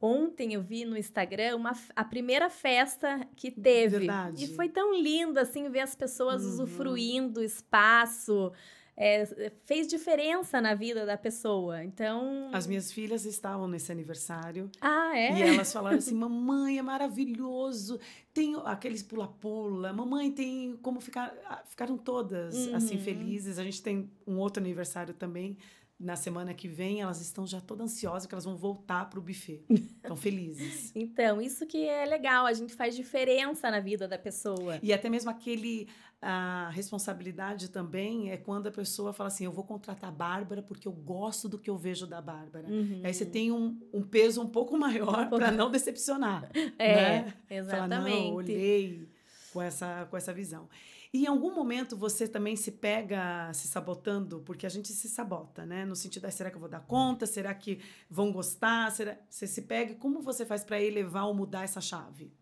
Ontem 0.00 0.54
eu 0.54 0.62
vi 0.62 0.84
no 0.84 0.96
Instagram 0.96 1.54
uma, 1.56 1.72
a 1.94 2.04
primeira 2.04 2.50
festa 2.50 3.20
que 3.36 3.50
teve. 3.52 3.98
Verdade. 3.98 4.44
E 4.44 4.48
foi 4.48 4.68
tão 4.68 5.00
lindo, 5.00 5.38
assim, 5.38 5.68
ver 5.70 5.80
as 5.80 5.94
pessoas 5.94 6.42
Uhum. 6.42 6.48
usufruindo 6.48 7.40
o 7.40 7.44
espaço. 7.44 8.52
É, 8.96 9.50
fez 9.64 9.86
diferença 9.86 10.60
na 10.60 10.74
vida 10.74 11.06
da 11.06 11.16
pessoa. 11.16 11.82
Então. 11.82 12.50
As 12.52 12.66
minhas 12.66 12.92
filhas 12.92 13.24
estavam 13.24 13.66
nesse 13.66 13.90
aniversário. 13.90 14.70
Ah, 14.80 15.16
é? 15.16 15.38
E 15.38 15.42
elas 15.42 15.72
falaram 15.72 15.98
assim: 15.98 16.14
mamãe, 16.14 16.78
é 16.78 16.82
maravilhoso. 16.82 17.98
Tem 18.34 18.54
aqueles 18.64 19.02
pula-pula. 19.02 19.92
Mamãe, 19.92 20.30
tem 20.30 20.76
como 20.82 21.00
ficar. 21.00 21.34
Ah, 21.46 21.62
ficaram 21.66 21.96
todas 21.96 22.54
assim, 22.54 22.70
uhum. 22.70 22.76
assim 22.76 22.98
felizes. 22.98 23.58
A 23.58 23.64
gente 23.64 23.82
tem 23.82 24.10
um 24.26 24.38
outro 24.38 24.62
aniversário 24.62 25.14
também 25.14 25.56
na 26.02 26.16
semana 26.16 26.52
que 26.52 26.66
vem, 26.66 27.00
elas 27.00 27.20
estão 27.20 27.46
já 27.46 27.60
todas 27.60 27.92
ansiosas 27.92 28.26
que 28.26 28.34
elas 28.34 28.44
vão 28.44 28.56
voltar 28.56 29.08
para 29.08 29.18
o 29.18 29.22
buffet. 29.22 29.64
Estão 30.02 30.16
felizes. 30.16 30.90
então, 30.94 31.40
isso 31.40 31.64
que 31.64 31.86
é 31.86 32.04
legal, 32.04 32.44
a 32.44 32.52
gente 32.52 32.74
faz 32.74 32.96
diferença 32.96 33.70
na 33.70 33.78
vida 33.78 34.08
da 34.08 34.18
pessoa. 34.18 34.80
E 34.82 34.92
até 34.92 35.08
mesmo 35.08 35.30
aquele 35.30 35.88
a 36.20 36.70
responsabilidade 36.70 37.68
também 37.68 38.30
é 38.30 38.36
quando 38.36 38.68
a 38.68 38.70
pessoa 38.70 39.12
fala 39.12 39.26
assim: 39.26 39.44
eu 39.44 39.50
vou 39.50 39.64
contratar 39.64 40.08
a 40.08 40.12
Bárbara 40.12 40.62
porque 40.62 40.86
eu 40.86 40.92
gosto 40.92 41.48
do 41.48 41.58
que 41.58 41.68
eu 41.68 41.76
vejo 41.76 42.06
da 42.06 42.20
Bárbara. 42.20 42.68
Uhum. 42.68 43.00
Aí 43.02 43.12
você 43.12 43.26
tem 43.26 43.50
um, 43.50 43.76
um 43.92 44.02
peso 44.02 44.40
um 44.40 44.48
pouco 44.48 44.78
maior 44.78 45.28
para 45.28 45.50
não 45.50 45.70
decepcionar. 45.70 46.48
É, 46.78 46.94
né? 46.94 47.34
exatamente. 47.50 48.10
Falar, 48.10 48.24
não, 48.28 48.34
olhei 48.34 49.08
com 49.52 49.60
essa, 49.60 50.06
com 50.08 50.16
essa 50.16 50.32
visão. 50.32 50.68
E 51.12 51.24
em 51.24 51.26
algum 51.26 51.54
momento 51.54 51.94
você 51.94 52.26
também 52.26 52.56
se 52.56 52.72
pega 52.72 53.52
se 53.52 53.68
sabotando, 53.68 54.40
porque 54.40 54.64
a 54.64 54.68
gente 54.70 54.88
se 54.88 55.08
sabota, 55.10 55.66
né? 55.66 55.84
No 55.84 55.94
sentido, 55.94 56.24
ah, 56.24 56.30
será 56.30 56.50
que 56.50 56.56
eu 56.56 56.60
vou 56.60 56.70
dar 56.70 56.80
conta? 56.80 57.26
Será 57.26 57.52
que 57.54 57.80
vão 58.08 58.32
gostar? 58.32 58.90
Será... 58.90 59.18
Você 59.28 59.46
se 59.46 59.62
pega, 59.62 59.94
como 59.96 60.22
você 60.22 60.46
faz 60.46 60.64
para 60.64 60.80
elevar 60.80 61.26
ou 61.26 61.34
mudar 61.34 61.64
essa 61.64 61.82
chave? 61.82 62.32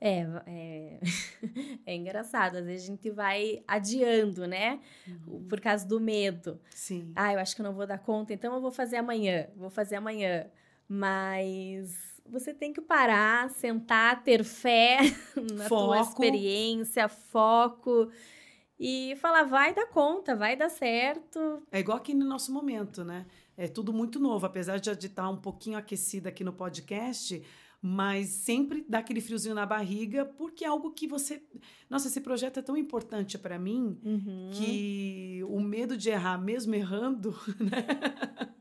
É, 0.00 0.26
é, 0.46 1.00
é, 1.86 1.94
engraçado. 1.94 2.56
Às 2.56 2.64
vezes 2.64 2.84
a 2.84 2.86
gente 2.92 3.10
vai 3.10 3.62
adiando, 3.66 4.46
né? 4.46 4.80
Uhum. 5.06 5.46
Por 5.48 5.60
causa 5.60 5.86
do 5.86 6.00
medo. 6.00 6.60
Sim. 6.70 7.12
Ah, 7.14 7.32
eu 7.32 7.38
acho 7.38 7.54
que 7.54 7.62
eu 7.62 7.64
não 7.64 7.74
vou 7.74 7.86
dar 7.86 7.98
conta, 7.98 8.32
então 8.32 8.54
eu 8.54 8.60
vou 8.60 8.72
fazer 8.72 8.96
amanhã. 8.96 9.48
Vou 9.56 9.70
fazer 9.70 9.96
amanhã. 9.96 10.46
Mas 10.88 12.17
você 12.30 12.54
tem 12.54 12.72
que 12.72 12.80
parar, 12.80 13.50
sentar, 13.50 14.22
ter 14.22 14.44
fé 14.44 14.98
na 15.54 15.68
foco. 15.68 15.86
tua 15.86 16.00
experiência, 16.00 17.08
foco 17.08 18.10
e 18.78 19.16
falar, 19.16 19.42
vai 19.42 19.74
dar 19.74 19.86
conta, 19.86 20.36
vai 20.36 20.56
dar 20.56 20.68
certo. 20.68 21.62
É 21.72 21.80
igual 21.80 21.98
aqui 21.98 22.14
no 22.14 22.24
nosso 22.24 22.52
momento, 22.52 23.04
né? 23.04 23.26
É 23.56 23.66
tudo 23.66 23.92
muito 23.92 24.20
novo, 24.20 24.46
apesar 24.46 24.78
de 24.78 24.90
estar 24.90 25.28
um 25.28 25.36
pouquinho 25.36 25.76
aquecida 25.76 26.28
aqui 26.28 26.44
no 26.44 26.52
podcast, 26.52 27.42
mas 27.82 28.28
sempre 28.28 28.84
dá 28.88 28.98
aquele 28.98 29.20
friozinho 29.20 29.54
na 29.54 29.66
barriga, 29.66 30.24
porque 30.24 30.64
é 30.64 30.68
algo 30.68 30.92
que 30.92 31.08
você. 31.08 31.42
Nossa, 31.90 32.06
esse 32.06 32.20
projeto 32.20 32.60
é 32.60 32.62
tão 32.62 32.76
importante 32.76 33.36
para 33.36 33.58
mim 33.58 33.98
uhum. 34.04 34.50
que 34.52 35.40
o 35.48 35.60
medo 35.60 35.96
de 35.96 36.10
errar, 36.10 36.38
mesmo 36.38 36.74
errando, 36.74 37.36
né? 37.58 38.54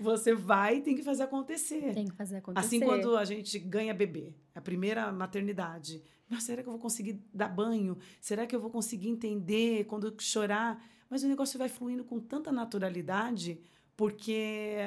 Você 0.00 0.34
vai 0.34 0.78
e 0.78 0.80
tem 0.82 0.96
que 0.96 1.02
fazer 1.02 1.22
acontecer. 1.22 1.94
Tem 1.94 2.06
que 2.06 2.14
fazer 2.14 2.36
acontecer. 2.36 2.66
Assim 2.66 2.80
quando 2.80 3.16
a 3.16 3.24
gente 3.24 3.58
ganha 3.58 3.94
bebê, 3.94 4.34
a 4.54 4.60
primeira 4.60 5.10
maternidade. 5.12 6.02
Mas 6.28 6.42
será 6.42 6.62
que 6.62 6.68
eu 6.68 6.72
vou 6.72 6.80
conseguir 6.80 7.22
dar 7.32 7.48
banho? 7.48 7.96
Será 8.20 8.46
que 8.46 8.54
eu 8.54 8.60
vou 8.60 8.70
conseguir 8.70 9.08
entender 9.08 9.84
quando 9.84 10.14
chorar? 10.20 10.82
Mas 11.08 11.22
o 11.22 11.28
negócio 11.28 11.58
vai 11.58 11.68
fluindo 11.68 12.04
com 12.04 12.18
tanta 12.18 12.50
naturalidade, 12.50 13.60
porque 13.96 14.78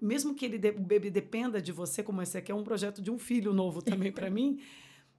mesmo 0.00 0.34
que 0.34 0.46
ele, 0.46 0.56
o 0.70 0.80
bebê 0.80 1.10
dependa 1.10 1.60
de 1.60 1.72
você, 1.72 2.02
como 2.02 2.22
esse 2.22 2.38
aqui 2.38 2.52
é 2.52 2.54
um 2.54 2.64
projeto 2.64 3.02
de 3.02 3.10
um 3.10 3.18
filho 3.18 3.52
novo 3.52 3.82
também 3.82 4.12
para 4.12 4.28
mim, 4.30 4.60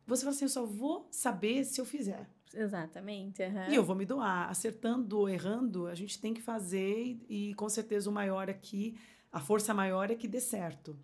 você 0.08 0.24
fala 0.24 0.36
assim, 0.36 0.46
eu 0.46 0.50
só 0.50 0.65
vou 0.65 1.08
saber 1.12 1.63
se 1.65 1.82
eu 1.82 1.86
fizer. 1.86 2.30
Exatamente. 2.53 3.41
Uhum. 3.43 3.69
E 3.69 3.75
eu 3.75 3.84
vou 3.84 3.95
me 3.95 4.05
doar. 4.05 4.49
Acertando 4.49 5.19
ou 5.19 5.29
errando, 5.29 5.88
a 5.88 5.95
gente 5.95 6.19
tem 6.19 6.34
que 6.34 6.41
fazer 6.41 7.17
e, 7.29 7.53
com 7.55 7.67
certeza 7.67 8.10
o 8.10 8.13
maior 8.13 8.49
aqui, 8.49 8.97
a 9.31 9.39
força 9.39 9.73
maior 9.73 10.10
é 10.12 10.15
que 10.15 10.27
dê 10.27 10.39
certo. 10.39 10.97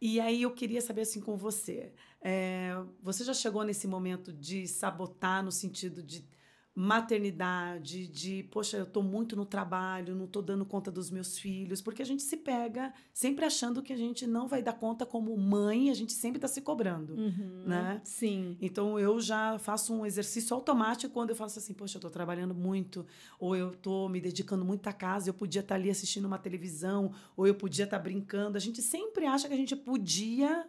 E 0.00 0.18
aí 0.18 0.42
eu 0.42 0.50
queria 0.50 0.80
saber 0.80 1.02
assim 1.02 1.20
com 1.20 1.36
você, 1.36 1.92
é, 2.20 2.72
você 3.00 3.22
já 3.22 3.32
chegou 3.32 3.62
nesse 3.62 3.86
momento 3.86 4.32
de 4.32 4.66
sabotar 4.66 5.44
no 5.44 5.52
sentido 5.52 6.02
de 6.02 6.26
maternidade, 6.74 8.06
de, 8.08 8.44
poxa, 8.44 8.78
eu 8.78 8.84
estou 8.84 9.02
muito 9.02 9.36
no 9.36 9.44
trabalho, 9.44 10.14
não 10.14 10.24
estou 10.24 10.40
dando 10.40 10.64
conta 10.64 10.90
dos 10.90 11.10
meus 11.10 11.38
filhos, 11.38 11.82
porque 11.82 12.00
a 12.00 12.04
gente 12.04 12.22
se 12.22 12.36
pega 12.36 12.94
sempre 13.12 13.44
achando 13.44 13.82
que 13.82 13.92
a 13.92 13.96
gente 13.96 14.26
não 14.26 14.48
vai 14.48 14.62
dar 14.62 14.72
conta 14.72 15.04
como 15.04 15.36
mãe, 15.36 15.90
a 15.90 15.94
gente 15.94 16.14
sempre 16.14 16.38
está 16.38 16.48
se 16.48 16.62
cobrando, 16.62 17.14
uhum, 17.14 17.64
né? 17.66 18.00
Sim. 18.04 18.56
Então 18.58 18.98
eu 18.98 19.20
já 19.20 19.58
faço 19.58 19.94
um 19.94 20.06
exercício 20.06 20.56
automático 20.56 21.12
quando 21.12 21.30
eu 21.30 21.36
faço 21.36 21.58
assim, 21.58 21.74
poxa, 21.74 21.96
eu 21.96 21.98
estou 21.98 22.10
trabalhando 22.10 22.54
muito, 22.54 23.04
ou 23.38 23.54
eu 23.54 23.72
estou 23.72 24.08
me 24.08 24.20
dedicando 24.20 24.64
muito 24.64 24.86
à 24.86 24.94
casa, 24.94 25.28
eu 25.28 25.34
podia 25.34 25.60
estar 25.60 25.74
tá 25.74 25.80
ali 25.80 25.90
assistindo 25.90 26.24
uma 26.24 26.38
televisão, 26.38 27.12
ou 27.36 27.46
eu 27.46 27.54
podia 27.54 27.84
estar 27.84 27.98
tá 27.98 28.02
brincando. 28.02 28.56
A 28.56 28.60
gente 28.60 28.80
sempre 28.80 29.26
acha 29.26 29.46
que 29.46 29.52
a 29.52 29.58
gente 29.58 29.76
podia 29.76 30.66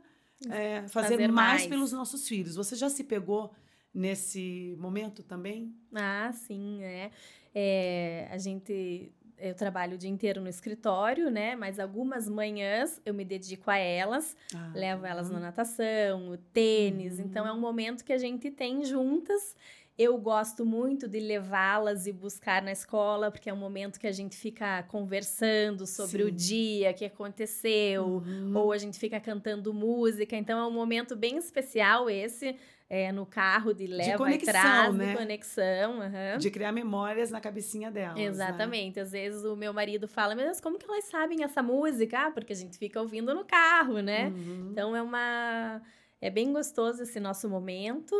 é, 0.50 0.86
fazer, 0.90 1.12
fazer 1.12 1.28
mais, 1.30 1.62
mais 1.62 1.68
pelos 1.68 1.94
nossos 1.94 2.28
filhos. 2.28 2.56
Você 2.56 2.76
já 2.76 2.90
se 2.90 3.06
pegou 3.06 3.54
nesse 3.94 4.76
momento 4.80 5.22
também? 5.24 5.74
Ah, 5.94 6.32
sim, 6.34 6.80
né? 6.80 7.12
É, 7.54 8.28
a 8.32 8.38
gente 8.38 9.14
eu 9.38 9.54
trabalho 9.54 9.96
o 9.96 9.98
dia 9.98 10.10
inteiro 10.10 10.40
no 10.40 10.48
escritório, 10.48 11.30
né? 11.30 11.56
Mas 11.56 11.78
algumas 11.78 12.30
manhãs 12.30 13.02
eu 13.06 13.14
me 13.14 13.26
dedico 13.26 13.70
a 13.70 13.78
elas, 13.78 14.38
ah, 14.56 14.72
levo 14.74 15.06
elas 15.06 15.30
na 15.30 15.40
natação, 15.40 16.30
o 16.30 16.38
tênis. 16.38 17.20
Uhum. 17.20 17.26
Então 17.26 17.46
é 17.46 17.52
um 17.52 17.60
momento 17.60 18.06
que 18.06 18.14
a 18.14 18.18
gente 18.18 18.50
tem 18.50 18.86
juntas. 18.86 19.56
Eu 19.96 20.18
gosto 20.18 20.66
muito 20.66 21.08
de 21.08 21.20
levá-las 21.20 22.08
e 22.08 22.12
buscar 22.12 22.64
na 22.64 22.72
escola, 22.72 23.30
porque 23.30 23.50
é 23.50 23.54
um 23.54 23.58
momento 23.58 24.00
que 24.00 24.08
a 24.08 24.12
gente 24.12 24.36
fica 24.36 24.82
conversando 24.84 25.86
sobre 25.86 26.24
Sim. 26.24 26.30
o 26.30 26.32
dia 26.32 26.94
que 26.94 27.06
aconteceu, 27.06 28.06
uhum. 28.06 28.54
ou 28.56 28.72
a 28.72 28.78
gente 28.78 28.98
fica 28.98 29.20
cantando 29.20 29.72
música. 29.72 30.36
Então 30.36 30.58
é 30.58 30.66
um 30.66 30.74
momento 30.74 31.16
bem 31.16 31.38
especial 31.38 32.10
esse 32.10 32.56
é, 32.94 33.12
no 33.12 33.26
carro 33.26 33.74
de 33.74 33.88
leva 33.88 34.12
de 34.12 34.18
conexão, 34.18 34.52
e 34.52 34.54
traz, 34.54 34.94
né? 34.94 35.10
de 35.10 35.18
conexão. 35.18 35.98
Uhum. 35.98 36.38
De 36.38 36.52
criar 36.52 36.72
memórias 36.72 37.32
na 37.32 37.42
cabecinha 37.42 37.90
delas. 37.90 38.16
Né? 38.16 38.26
Exatamente. 38.26 38.98
Né? 38.98 39.02
Às 39.02 39.12
vezes 39.12 39.44
o 39.44 39.56
meu 39.56 39.74
marido 39.74 40.08
fala, 40.08 40.36
meu 40.36 40.46
Deus, 40.46 40.62
como 40.62 40.78
que 40.78 40.86
elas 40.86 41.06
sabem 41.06 41.44
essa 41.44 41.64
música? 41.64 42.28
Ah, 42.28 42.32
porque 42.32 42.54
a 42.54 42.56
gente 42.56 42.78
fica 42.78 43.02
ouvindo 43.02 43.34
no 43.34 43.44
carro, 43.46 44.00
né? 44.00 44.28
Uhum. 44.28 44.70
Então 44.72 44.96
é 44.96 45.02
uma. 45.02 45.82
É 46.22 46.30
bem 46.30 46.54
gostoso 46.54 47.02
esse 47.02 47.20
nosso 47.20 47.50
momento. 47.50 48.16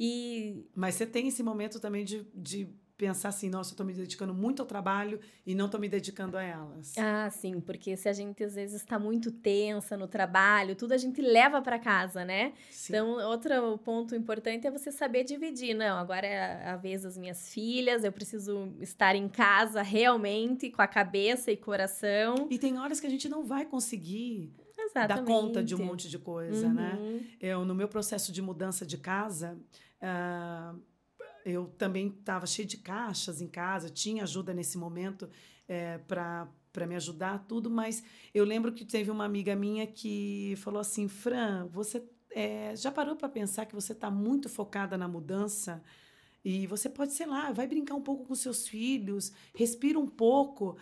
E... 0.00 0.64
Mas 0.74 0.94
você 0.94 1.04
tem 1.04 1.28
esse 1.28 1.42
momento 1.42 1.78
também 1.78 2.02
de, 2.02 2.26
de 2.34 2.66
pensar 2.98 3.28
assim, 3.28 3.48
nossa, 3.48 3.70
eu 3.70 3.74
estou 3.74 3.86
me 3.86 3.94
dedicando 3.94 4.34
muito 4.34 4.60
ao 4.60 4.66
trabalho 4.66 5.20
e 5.46 5.54
não 5.54 5.66
estou 5.66 5.80
me 5.80 5.88
dedicando 5.88 6.36
a 6.36 6.42
elas. 6.42 6.98
Ah, 6.98 7.30
sim, 7.30 7.60
porque 7.60 7.96
se 7.96 8.08
a 8.08 8.12
gente 8.12 8.42
às 8.42 8.56
vezes 8.56 8.82
está 8.82 8.98
muito 8.98 9.30
tensa 9.30 9.96
no 9.96 10.08
trabalho, 10.08 10.74
tudo 10.74 10.92
a 10.92 10.98
gente 10.98 11.22
leva 11.22 11.62
para 11.62 11.78
casa, 11.78 12.24
né? 12.24 12.52
Sim. 12.68 12.92
Então, 12.92 13.10
outro 13.28 13.78
ponto 13.78 14.16
importante 14.16 14.66
é 14.66 14.70
você 14.70 14.90
saber 14.90 15.22
dividir. 15.22 15.74
Não, 15.74 15.96
agora 15.96 16.26
é 16.26 16.68
a 16.68 16.76
vez 16.76 17.02
das 17.02 17.16
minhas 17.16 17.54
filhas, 17.54 18.02
eu 18.02 18.10
preciso 18.10 18.74
estar 18.80 19.14
em 19.14 19.28
casa 19.28 19.80
realmente, 19.80 20.68
com 20.68 20.82
a 20.82 20.88
cabeça 20.88 21.52
e 21.52 21.56
coração. 21.56 22.48
E 22.50 22.58
tem 22.58 22.78
horas 22.78 22.98
que 22.98 23.06
a 23.06 23.10
gente 23.10 23.28
não 23.28 23.44
vai 23.44 23.64
conseguir 23.64 24.52
Exatamente. 24.76 25.08
dar 25.08 25.22
conta 25.24 25.62
de 25.62 25.76
um 25.76 25.84
monte 25.84 26.08
de 26.08 26.18
coisa, 26.18 26.68
né? 26.68 26.98
uhum. 26.98 27.12
né? 27.12 27.20
Eu, 27.40 27.64
no 27.64 27.76
meu 27.76 27.86
processo 27.86 28.32
de 28.32 28.42
mudança 28.42 28.84
de 28.84 28.98
casa, 28.98 29.56
uh, 30.02 30.80
eu 31.44 31.66
também 31.78 32.08
estava 32.08 32.46
cheia 32.46 32.66
de 32.66 32.78
caixas 32.78 33.40
em 33.40 33.48
casa, 33.48 33.88
tinha 33.88 34.22
ajuda 34.22 34.52
nesse 34.52 34.76
momento 34.78 35.28
é, 35.66 35.98
para 35.98 36.48
para 36.70 36.86
me 36.86 36.94
ajudar 36.94 37.44
tudo, 37.48 37.68
mas 37.68 38.04
eu 38.32 38.44
lembro 38.44 38.72
que 38.72 38.84
teve 38.84 39.10
uma 39.10 39.24
amiga 39.24 39.56
minha 39.56 39.84
que 39.84 40.54
falou 40.58 40.80
assim, 40.80 41.08
Fran, 41.08 41.66
você 41.72 42.06
é, 42.30 42.76
já 42.76 42.92
parou 42.92 43.16
para 43.16 43.28
pensar 43.28 43.66
que 43.66 43.74
você 43.74 43.92
está 43.92 44.10
muito 44.10 44.48
focada 44.48 44.96
na 44.96 45.08
mudança 45.08 45.82
e 46.44 46.66
você 46.66 46.88
pode, 46.88 47.14
sei 47.14 47.26
lá, 47.26 47.50
vai 47.50 47.66
brincar 47.66 47.94
um 47.94 48.02
pouco 48.02 48.26
com 48.26 48.34
seus 48.34 48.68
filhos, 48.68 49.32
respira 49.54 49.98
um 49.98 50.06
pouco, 50.06 50.76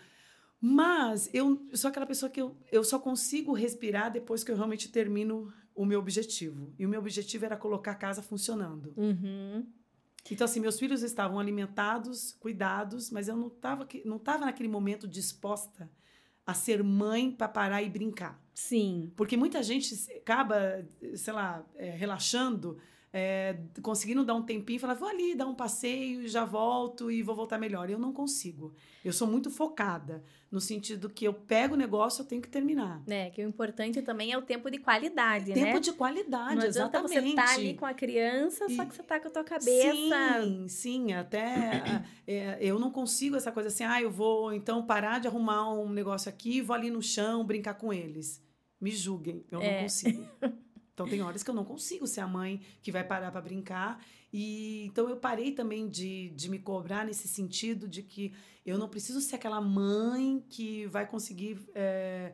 mas 0.60 1.30
eu 1.32 1.66
sou 1.72 1.88
aquela 1.88 2.06
pessoa 2.06 2.28
que 2.28 2.40
eu, 2.40 2.56
eu 2.70 2.84
só 2.84 2.98
consigo 2.98 3.52
respirar 3.52 4.12
depois 4.12 4.44
que 4.44 4.50
eu 4.50 4.56
realmente 4.56 4.90
termino 4.90 5.52
o 5.74 5.84
meu 5.84 6.00
objetivo. 6.00 6.74
E 6.78 6.86
o 6.86 6.88
meu 6.88 7.00
objetivo 7.00 7.44
era 7.44 7.56
colocar 7.56 7.92
a 7.92 7.96
casa 7.96 8.22
funcionando. 8.22 8.92
Uhum. 8.96 9.66
Então, 10.34 10.44
assim, 10.44 10.60
meus 10.60 10.78
filhos 10.78 11.02
estavam 11.02 11.38
alimentados, 11.38 12.32
cuidados, 12.32 13.10
mas 13.10 13.28
eu 13.28 13.36
não 13.36 13.48
estava 13.48 13.86
não 14.04 14.18
tava 14.18 14.44
naquele 14.44 14.68
momento 14.68 15.06
disposta 15.06 15.90
a 16.46 16.54
ser 16.54 16.82
mãe 16.82 17.30
para 17.30 17.48
parar 17.48 17.82
e 17.82 17.90
brincar. 17.90 18.40
Sim. 18.54 19.12
Porque 19.16 19.36
muita 19.36 19.62
gente 19.62 19.94
acaba, 20.16 20.86
sei 21.14 21.32
lá, 21.32 21.66
é, 21.74 21.90
relaxando 21.90 22.78
é, 23.12 23.56
conseguindo 23.82 24.24
dar 24.24 24.34
um 24.34 24.42
tempinho, 24.42 24.78
falar, 24.78 24.94
vou 24.94 25.08
ali 25.08 25.34
dar 25.34 25.46
um 25.46 25.54
passeio, 25.54 26.28
já 26.28 26.44
volto 26.44 27.10
e 27.10 27.22
vou 27.22 27.34
voltar 27.34 27.58
melhor. 27.58 27.88
Eu 27.88 27.98
não 27.98 28.12
consigo. 28.12 28.74
Eu 29.04 29.12
sou 29.12 29.26
muito 29.26 29.50
focada, 29.50 30.22
no 30.50 30.60
sentido 30.60 31.08
que 31.08 31.24
eu 31.24 31.32
pego 31.32 31.74
o 31.74 31.76
negócio, 31.76 32.22
eu 32.22 32.26
tenho 32.26 32.42
que 32.42 32.48
terminar. 32.48 33.02
É, 33.06 33.30
que 33.30 33.42
o 33.42 33.48
importante 33.48 34.02
também 34.02 34.32
é 34.32 34.38
o 34.38 34.42
tempo 34.42 34.70
de 34.70 34.78
qualidade, 34.78 35.46
tempo 35.46 35.60
né? 35.60 35.66
Tempo 35.66 35.80
de 35.80 35.92
qualidade, 35.92 36.56
não 36.56 36.66
exatamente. 36.66 37.20
você 37.20 37.34
tá 37.34 37.54
ali 37.54 37.74
com 37.74 37.86
a 37.86 37.94
criança, 37.94 38.66
e, 38.68 38.76
só 38.76 38.84
que 38.84 38.94
você 38.94 39.02
tá 39.02 39.20
com 39.20 39.28
a 39.28 39.30
tua 39.30 39.44
cabeça. 39.44 40.42
Sim, 40.42 40.68
sim, 40.68 41.12
até 41.12 42.02
é, 42.26 42.58
eu 42.60 42.78
não 42.78 42.90
consigo 42.90 43.36
essa 43.36 43.52
coisa 43.52 43.68
assim, 43.68 43.84
ah, 43.84 44.02
eu 44.02 44.10
vou 44.10 44.52
então 44.52 44.84
parar 44.84 45.20
de 45.20 45.28
arrumar 45.28 45.72
um 45.72 45.88
negócio 45.88 46.28
aqui, 46.28 46.60
vou 46.60 46.74
ali 46.74 46.90
no 46.90 47.00
chão 47.00 47.44
brincar 47.44 47.74
com 47.74 47.92
eles. 47.92 48.44
Me 48.80 48.90
julguem, 48.90 49.44
eu 49.50 49.60
é. 49.62 49.76
não 49.76 49.82
consigo. 49.84 50.26
Então 50.96 51.06
tem 51.06 51.20
horas 51.20 51.42
que 51.42 51.50
eu 51.50 51.54
não 51.54 51.62
consigo 51.62 52.06
ser 52.06 52.22
a 52.22 52.26
mãe 52.26 52.62
que 52.80 52.90
vai 52.90 53.04
parar 53.04 53.30
para 53.30 53.42
brincar. 53.42 54.02
E 54.32 54.86
então 54.86 55.10
eu 55.10 55.18
parei 55.18 55.52
também 55.52 55.86
de, 55.86 56.30
de 56.30 56.48
me 56.48 56.58
cobrar 56.58 57.04
nesse 57.04 57.28
sentido 57.28 57.86
de 57.86 58.02
que 58.02 58.32
eu 58.64 58.78
não 58.78 58.88
preciso 58.88 59.20
ser 59.20 59.36
aquela 59.36 59.60
mãe 59.60 60.42
que 60.48 60.86
vai 60.86 61.06
conseguir. 61.06 61.60
É, 61.74 62.32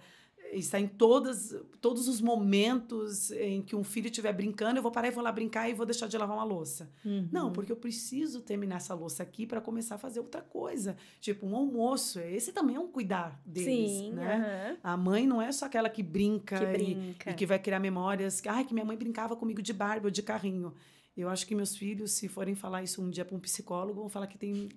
está 0.58 0.78
em 0.78 0.86
todas, 0.86 1.56
todos 1.80 2.08
os 2.08 2.20
momentos 2.20 3.30
em 3.30 3.62
que 3.62 3.74
um 3.74 3.82
filho 3.82 4.06
estiver 4.06 4.32
brincando, 4.32 4.78
eu 4.78 4.82
vou 4.82 4.92
parar 4.92 5.08
e 5.08 5.10
vou 5.10 5.24
lá 5.24 5.32
brincar 5.32 5.68
e 5.68 5.74
vou 5.74 5.86
deixar 5.86 6.06
de 6.06 6.16
lavar 6.18 6.36
uma 6.36 6.44
louça. 6.44 6.90
Uhum. 7.04 7.28
Não, 7.32 7.52
porque 7.52 7.72
eu 7.72 7.76
preciso 7.76 8.40
terminar 8.42 8.76
essa 8.76 8.94
louça 8.94 9.22
aqui 9.22 9.46
para 9.46 9.60
começar 9.60 9.94
a 9.94 9.98
fazer 9.98 10.20
outra 10.20 10.42
coisa. 10.42 10.96
Tipo, 11.20 11.46
um 11.46 11.56
almoço. 11.56 12.20
Esse 12.20 12.52
também 12.52 12.76
é 12.76 12.80
um 12.80 12.88
cuidar 12.88 13.40
deles, 13.46 13.90
Sim, 13.90 14.12
né? 14.12 14.72
Uhum. 14.72 14.78
A 14.82 14.96
mãe 14.96 15.26
não 15.26 15.40
é 15.40 15.50
só 15.50 15.66
aquela 15.66 15.88
que 15.88 16.02
brinca, 16.02 16.58
que 16.58 16.66
brinca. 16.66 17.30
E, 17.30 17.32
e, 17.32 17.36
que 17.36 17.46
vai 17.46 17.58
criar 17.58 17.80
memórias. 17.80 18.42
Ai, 18.46 18.64
que 18.64 18.74
minha 18.74 18.86
mãe 18.86 18.96
brincava 18.96 19.34
comigo 19.34 19.62
de 19.62 19.72
Barbie 19.72 20.06
ou 20.06 20.10
de 20.10 20.22
carrinho. 20.22 20.74
Eu 21.16 21.28
acho 21.28 21.46
que 21.46 21.54
meus 21.54 21.76
filhos, 21.76 22.12
se 22.12 22.28
forem 22.28 22.54
falar 22.54 22.82
isso 22.82 23.02
um 23.02 23.10
dia 23.10 23.24
para 23.24 23.36
um 23.36 23.40
psicólogo, 23.40 24.00
vão 24.00 24.08
falar 24.08 24.26
que 24.26 24.38
tem 24.38 24.68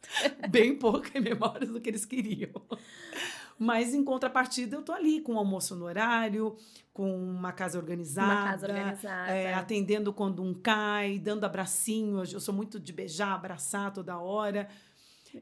bem 0.50 0.76
pouca 0.76 1.20
memória 1.20 1.66
do 1.66 1.80
que 1.80 1.88
eles 1.88 2.04
queriam. 2.04 2.50
Mas 3.58 3.92
em 3.92 4.04
contrapartida, 4.04 4.76
eu 4.76 4.82
tô 4.82 4.92
ali 4.92 5.20
com 5.20 5.34
o 5.34 5.38
almoço 5.38 5.74
no 5.74 5.86
horário, 5.86 6.56
com 6.92 7.12
uma 7.12 7.52
casa 7.52 7.76
organizada, 7.76 8.32
uma 8.32 8.50
casa 8.52 8.66
organizada. 8.68 9.30
É, 9.30 9.54
atendendo 9.54 10.12
quando 10.12 10.42
um 10.42 10.54
cai, 10.54 11.18
dando 11.18 11.44
abracinho. 11.44 12.22
Eu 12.30 12.40
sou 12.40 12.54
muito 12.54 12.78
de 12.78 12.92
beijar, 12.92 13.34
abraçar 13.34 13.92
toda 13.92 14.18
hora. 14.18 14.68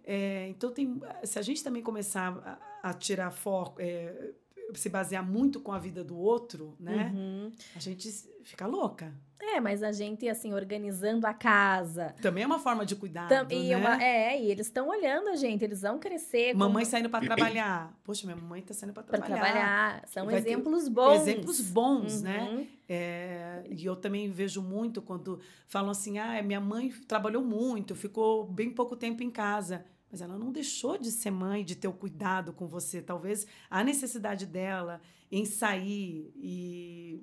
É, 0.05 0.49
então 0.49 0.73
tem, 0.73 1.01
se 1.25 1.39
a 1.39 1.43
gente 1.43 1.63
também 1.63 1.83
começar 1.83 2.59
a, 2.83 2.91
a 2.91 2.95
tirar 2.95 3.31
foco, 3.31 3.81
é, 3.81 4.33
se 4.75 4.89
basear 4.89 5.25
muito 5.25 5.61
com 5.61 5.73
a 5.73 5.79
vida 5.79 6.03
do 6.03 6.17
outro, 6.17 6.77
né? 6.79 7.13
Uhum. 7.15 7.53
A 7.75 7.79
gente 7.79 8.11
fica 8.45 8.67
louca. 8.67 9.13
É, 9.39 9.61
mas 9.61 9.83
a 9.83 9.93
gente, 9.93 10.29
assim, 10.29 10.55
organizando 10.55 11.27
a 11.27 11.35
casa. 11.35 12.15
Também 12.23 12.43
é 12.43 12.47
uma 12.47 12.59
forma 12.59 12.87
de 12.87 12.97
cuidado, 12.97 13.29
Tam, 13.29 13.47
e 13.51 13.69
né? 13.69 13.77
Uma, 13.77 14.03
é, 14.03 14.43
e 14.43 14.51
eles 14.51 14.67
estão 14.67 14.89
olhando 14.89 15.29
a 15.29 15.37
gente, 15.37 15.63
eles 15.63 15.83
vão 15.83 15.99
crescer. 15.99 16.55
Mamãe 16.55 16.85
como... 16.85 16.91
saindo 16.91 17.11
para 17.11 17.25
trabalhar. 17.27 17.95
Poxa, 18.03 18.27
minha 18.27 18.37
mamãe 18.37 18.61
está 18.61 18.73
saindo 18.73 18.95
para 18.95 19.03
trabalhar. 19.03 19.37
Pra 19.37 19.45
trabalhar. 19.45 20.03
São 20.07 20.31
exemplos 20.31 20.89
bons. 20.89 21.21
Exemplos 21.21 21.61
bons, 21.61 22.23
né? 22.23 22.41
uhum. 22.41 22.57
né? 22.57 22.67
É, 22.89 23.65
e 23.69 23.85
eu 23.85 23.95
também 23.95 24.31
vejo 24.31 24.63
muito 24.63 25.03
quando 25.03 25.41
falam 25.67 25.91
assim, 25.91 26.19
ah, 26.19 26.43
minha 26.43 26.61
mãe 26.61 26.91
trabalhou 27.07 27.45
muito, 27.45 27.95
ficou 27.95 28.47
bem 28.47 28.71
pouco 28.71 28.97
tempo 28.97 29.23
em 29.23 29.31
casa 29.31 29.85
mas 30.17 30.23
ela 30.23 30.39
não 30.39 30.51
deixou 30.51 30.97
de 30.97 31.13
ser 31.13 31.31
mãe, 31.31 31.63
de 31.63 31.77
ter 31.77 31.89
o 31.89 31.93
cuidado 31.93 32.51
com 32.51 32.67
você. 32.67 33.03
Talvez 33.03 33.47
a 33.69 33.85
necessidade 33.85 34.47
dela 34.47 34.99
em 35.31 35.45
sair 35.45 36.33
e, 36.35 37.23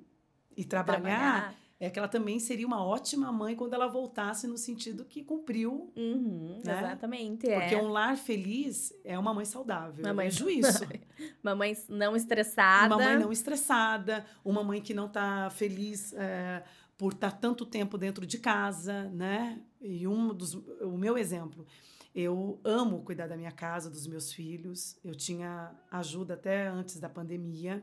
e 0.56 0.64
trabalhar, 0.64 1.00
trabalhar, 1.02 1.54
é 1.80 1.90
que 1.90 1.98
ela 1.98 2.06
também 2.06 2.38
seria 2.38 2.64
uma 2.64 2.84
ótima 2.84 3.32
mãe 3.32 3.56
quando 3.56 3.74
ela 3.74 3.88
voltasse 3.88 4.46
no 4.46 4.56
sentido 4.56 5.04
que 5.04 5.24
cumpriu. 5.24 5.92
Uhum, 5.96 6.60
né? 6.64 6.78
Exatamente. 6.78 7.48
Porque 7.48 7.74
é. 7.74 7.82
um 7.82 7.88
lar 7.88 8.16
feliz 8.16 8.92
é 9.02 9.18
uma 9.18 9.34
mãe 9.34 9.44
saudável. 9.44 10.04
Uma 10.04 10.14
mãe 10.14 10.28
vejo 10.28 10.48
isso. 10.48 10.84
uma 11.42 11.56
mãe 11.56 11.76
não 11.88 12.14
estressada. 12.14 12.94
Uma 12.94 13.04
mãe 13.04 13.18
não 13.18 13.32
estressada, 13.32 14.24
uma 14.44 14.62
mãe 14.62 14.80
que 14.80 14.94
não 14.94 15.06
está 15.06 15.50
feliz. 15.50 16.12
É, 16.12 16.62
por 16.96 17.12
estar 17.12 17.32
tá 17.32 17.36
tanto 17.36 17.66
tempo 17.66 17.98
dentro 17.98 18.24
de 18.24 18.38
casa, 18.38 19.10
né? 19.10 19.60
E 19.80 20.06
um 20.06 20.32
dos 20.32 20.54
o 20.54 20.96
meu 20.96 21.18
exemplo, 21.18 21.66
eu 22.14 22.60
amo 22.62 23.02
cuidar 23.02 23.26
da 23.26 23.36
minha 23.36 23.50
casa, 23.50 23.90
dos 23.90 24.06
meus 24.06 24.32
filhos. 24.32 24.96
Eu 25.04 25.16
tinha 25.16 25.74
ajuda 25.90 26.34
até 26.34 26.68
antes 26.68 27.00
da 27.00 27.08
pandemia. 27.08 27.82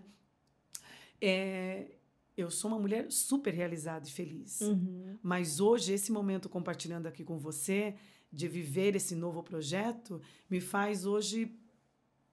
É, 1.19 1.91
eu 2.37 2.49
sou 2.49 2.71
uma 2.71 2.79
mulher 2.79 3.11
super 3.11 3.53
realizada 3.53 4.07
e 4.07 4.11
feliz. 4.11 4.61
Uhum. 4.61 5.17
Mas 5.21 5.59
hoje, 5.59 5.91
esse 5.91 6.13
momento 6.13 6.47
compartilhando 6.47 7.07
aqui 7.07 7.25
com 7.25 7.37
você, 7.37 7.95
de 8.31 8.47
viver 8.47 8.95
esse 8.95 9.15
novo 9.15 9.43
projeto, 9.43 10.21
me 10.49 10.61
faz 10.61 11.05
hoje 11.05 11.53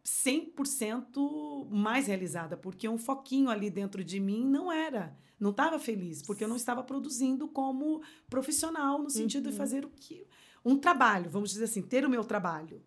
100% 0.05 1.69
mais 1.69 2.07
realizada, 2.07 2.57
porque 2.57 2.89
um 2.89 2.97
foquinho 2.97 3.51
ali 3.51 3.69
dentro 3.71 4.05
de 4.05 4.21
mim 4.21 4.49
não 4.49 4.71
era, 4.71 5.19
não 5.39 5.51
estava 5.51 5.81
feliz, 5.81 6.23
porque 6.23 6.45
eu 6.45 6.49
não 6.49 6.57
estava 6.57 6.85
produzindo 6.85 7.49
como 7.49 8.01
profissional, 8.31 9.03
no 9.03 9.11
sentido 9.11 9.47
uhum. 9.47 9.51
de 9.51 9.57
fazer 9.57 9.85
o 9.85 9.91
que 9.91 10.28
um 10.65 10.77
trabalho, 10.77 11.31
vamos 11.31 11.51
dizer 11.51 11.65
assim, 11.65 11.83
ter 11.83 12.05
o 12.05 12.11
meu 12.11 12.25
trabalho. 12.25 12.83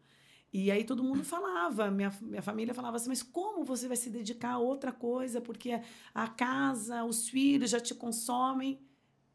E 0.54 0.70
aí 0.70 0.84
todo 0.84 1.04
mundo 1.04 1.24
falava, 1.24 1.90
minha, 1.90 2.12
minha 2.22 2.42
família 2.42 2.74
falava 2.74 2.98
assim, 2.98 3.08
mas 3.08 3.24
como 3.24 3.64
você 3.64 3.88
vai 3.88 3.96
se 3.96 4.10
dedicar 4.10 4.52
a 4.52 4.60
outra 4.60 4.92
coisa? 4.92 5.40
Porque 5.40 5.82
a 6.14 6.28
casa, 6.28 7.06
os 7.06 7.30
filhos 7.30 7.70
já 7.70 7.80
te 7.80 7.96
consomem. 7.96 8.80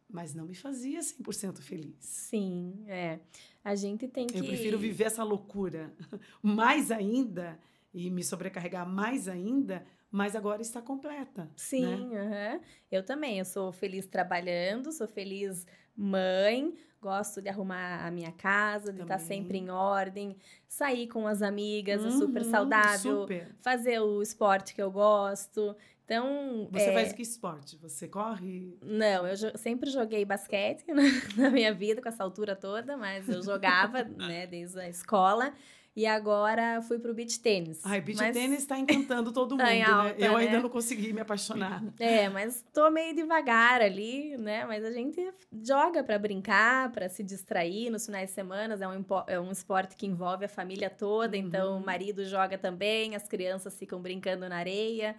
Mas 0.08 0.34
não 0.34 0.46
me 0.46 0.54
fazia 0.54 1.00
100% 1.00 1.60
feliz. 1.62 1.96
Sim, 1.98 2.84
é. 2.86 3.18
A 3.64 3.74
gente 3.74 4.06
tem 4.06 4.26
que... 4.26 4.38
Eu 4.38 4.44
prefiro 4.44 4.78
viver 4.78 5.04
essa 5.04 5.24
loucura 5.24 5.92
mais 6.40 6.92
ainda 6.92 7.58
e 7.92 8.10
me 8.10 8.22
sobrecarregar 8.22 8.86
mais 8.88 9.26
ainda, 9.26 9.84
mas 10.10 10.36
agora 10.36 10.62
está 10.62 10.80
completa. 10.80 11.50
Sim, 11.56 12.08
né? 12.08 12.54
uhum. 12.54 12.60
eu 12.92 13.02
também. 13.04 13.38
Eu 13.38 13.44
sou 13.44 13.72
feliz 13.72 14.06
trabalhando, 14.06 14.92
sou 14.92 15.08
feliz 15.08 15.66
mãe, 15.96 16.74
gosto 17.06 17.40
de 17.40 17.48
arrumar 17.48 18.04
a 18.04 18.10
minha 18.10 18.32
casa, 18.32 18.92
de 18.92 19.02
estar 19.02 19.18
sempre 19.18 19.58
em 19.58 19.70
ordem, 19.70 20.36
sair 20.66 21.06
com 21.06 21.26
as 21.28 21.40
amigas, 21.40 22.02
uhum, 22.02 22.08
é 22.08 22.10
super 22.10 22.42
uhum, 22.42 22.50
saudável, 22.50 23.20
super. 23.20 23.54
fazer 23.60 24.00
o 24.00 24.20
esporte 24.20 24.74
que 24.74 24.82
eu 24.82 24.90
gosto. 24.90 25.76
Então. 26.04 26.68
Você 26.72 26.90
é... 26.90 26.92
faz 26.92 27.12
que 27.12 27.22
esporte? 27.22 27.76
Você 27.78 28.08
corre? 28.08 28.76
Não, 28.82 29.26
eu 29.26 29.36
jo 29.36 29.56
sempre 29.56 29.88
joguei 29.88 30.24
basquete 30.24 30.84
na, 30.90 31.02
na, 31.36 31.50
minha 31.50 31.72
vida, 31.72 32.02
com 32.02 32.08
essa 32.08 32.24
altura 32.24 32.56
toda, 32.56 32.96
mas 32.96 33.28
eu 33.28 33.40
jogava, 33.42 34.02
né, 34.18 34.46
desde 34.46 34.80
a 34.80 34.88
escola. 34.88 35.52
E 35.96 36.04
agora 36.04 36.82
fui 36.82 36.98
pro 36.98 37.14
beach 37.14 37.40
tênis. 37.40 37.80
Ai, 37.82 38.02
beach 38.02 38.20
mas... 38.20 38.34
tênis 38.34 38.58
está 38.58 38.78
encantando 38.78 39.32
todo 39.32 39.56
tá 39.56 39.64
mundo, 39.64 39.82
tá 39.82 39.94
alta, 39.94 40.08
né? 40.10 40.14
Eu 40.18 40.32
né? 40.34 40.44
ainda 40.44 40.60
não 40.60 40.68
consegui 40.68 41.14
me 41.14 41.22
apaixonar. 41.22 41.82
É, 41.98 42.28
mas 42.28 42.62
tô 42.74 42.90
meio 42.90 43.14
devagar 43.14 43.80
ali, 43.80 44.36
né? 44.36 44.66
Mas 44.66 44.84
a 44.84 44.90
gente 44.90 45.32
joga 45.64 46.04
para 46.04 46.18
brincar, 46.18 46.92
para 46.92 47.08
se 47.08 47.22
distrair 47.22 47.88
nos 47.88 48.04
finais 48.04 48.28
de 48.28 48.34
semana. 48.34 48.74
É 48.74 48.88
um, 48.88 49.04
é 49.26 49.40
um 49.40 49.50
esporte 49.50 49.96
que 49.96 50.06
envolve 50.06 50.44
a 50.44 50.48
família 50.48 50.90
toda, 50.90 51.36
uhum. 51.36 51.42
então 51.42 51.78
o 51.78 51.84
marido 51.84 52.24
joga 52.26 52.58
também, 52.58 53.16
as 53.16 53.26
crianças 53.26 53.78
ficam 53.78 54.00
brincando 54.02 54.46
na 54.48 54.56
areia. 54.56 55.16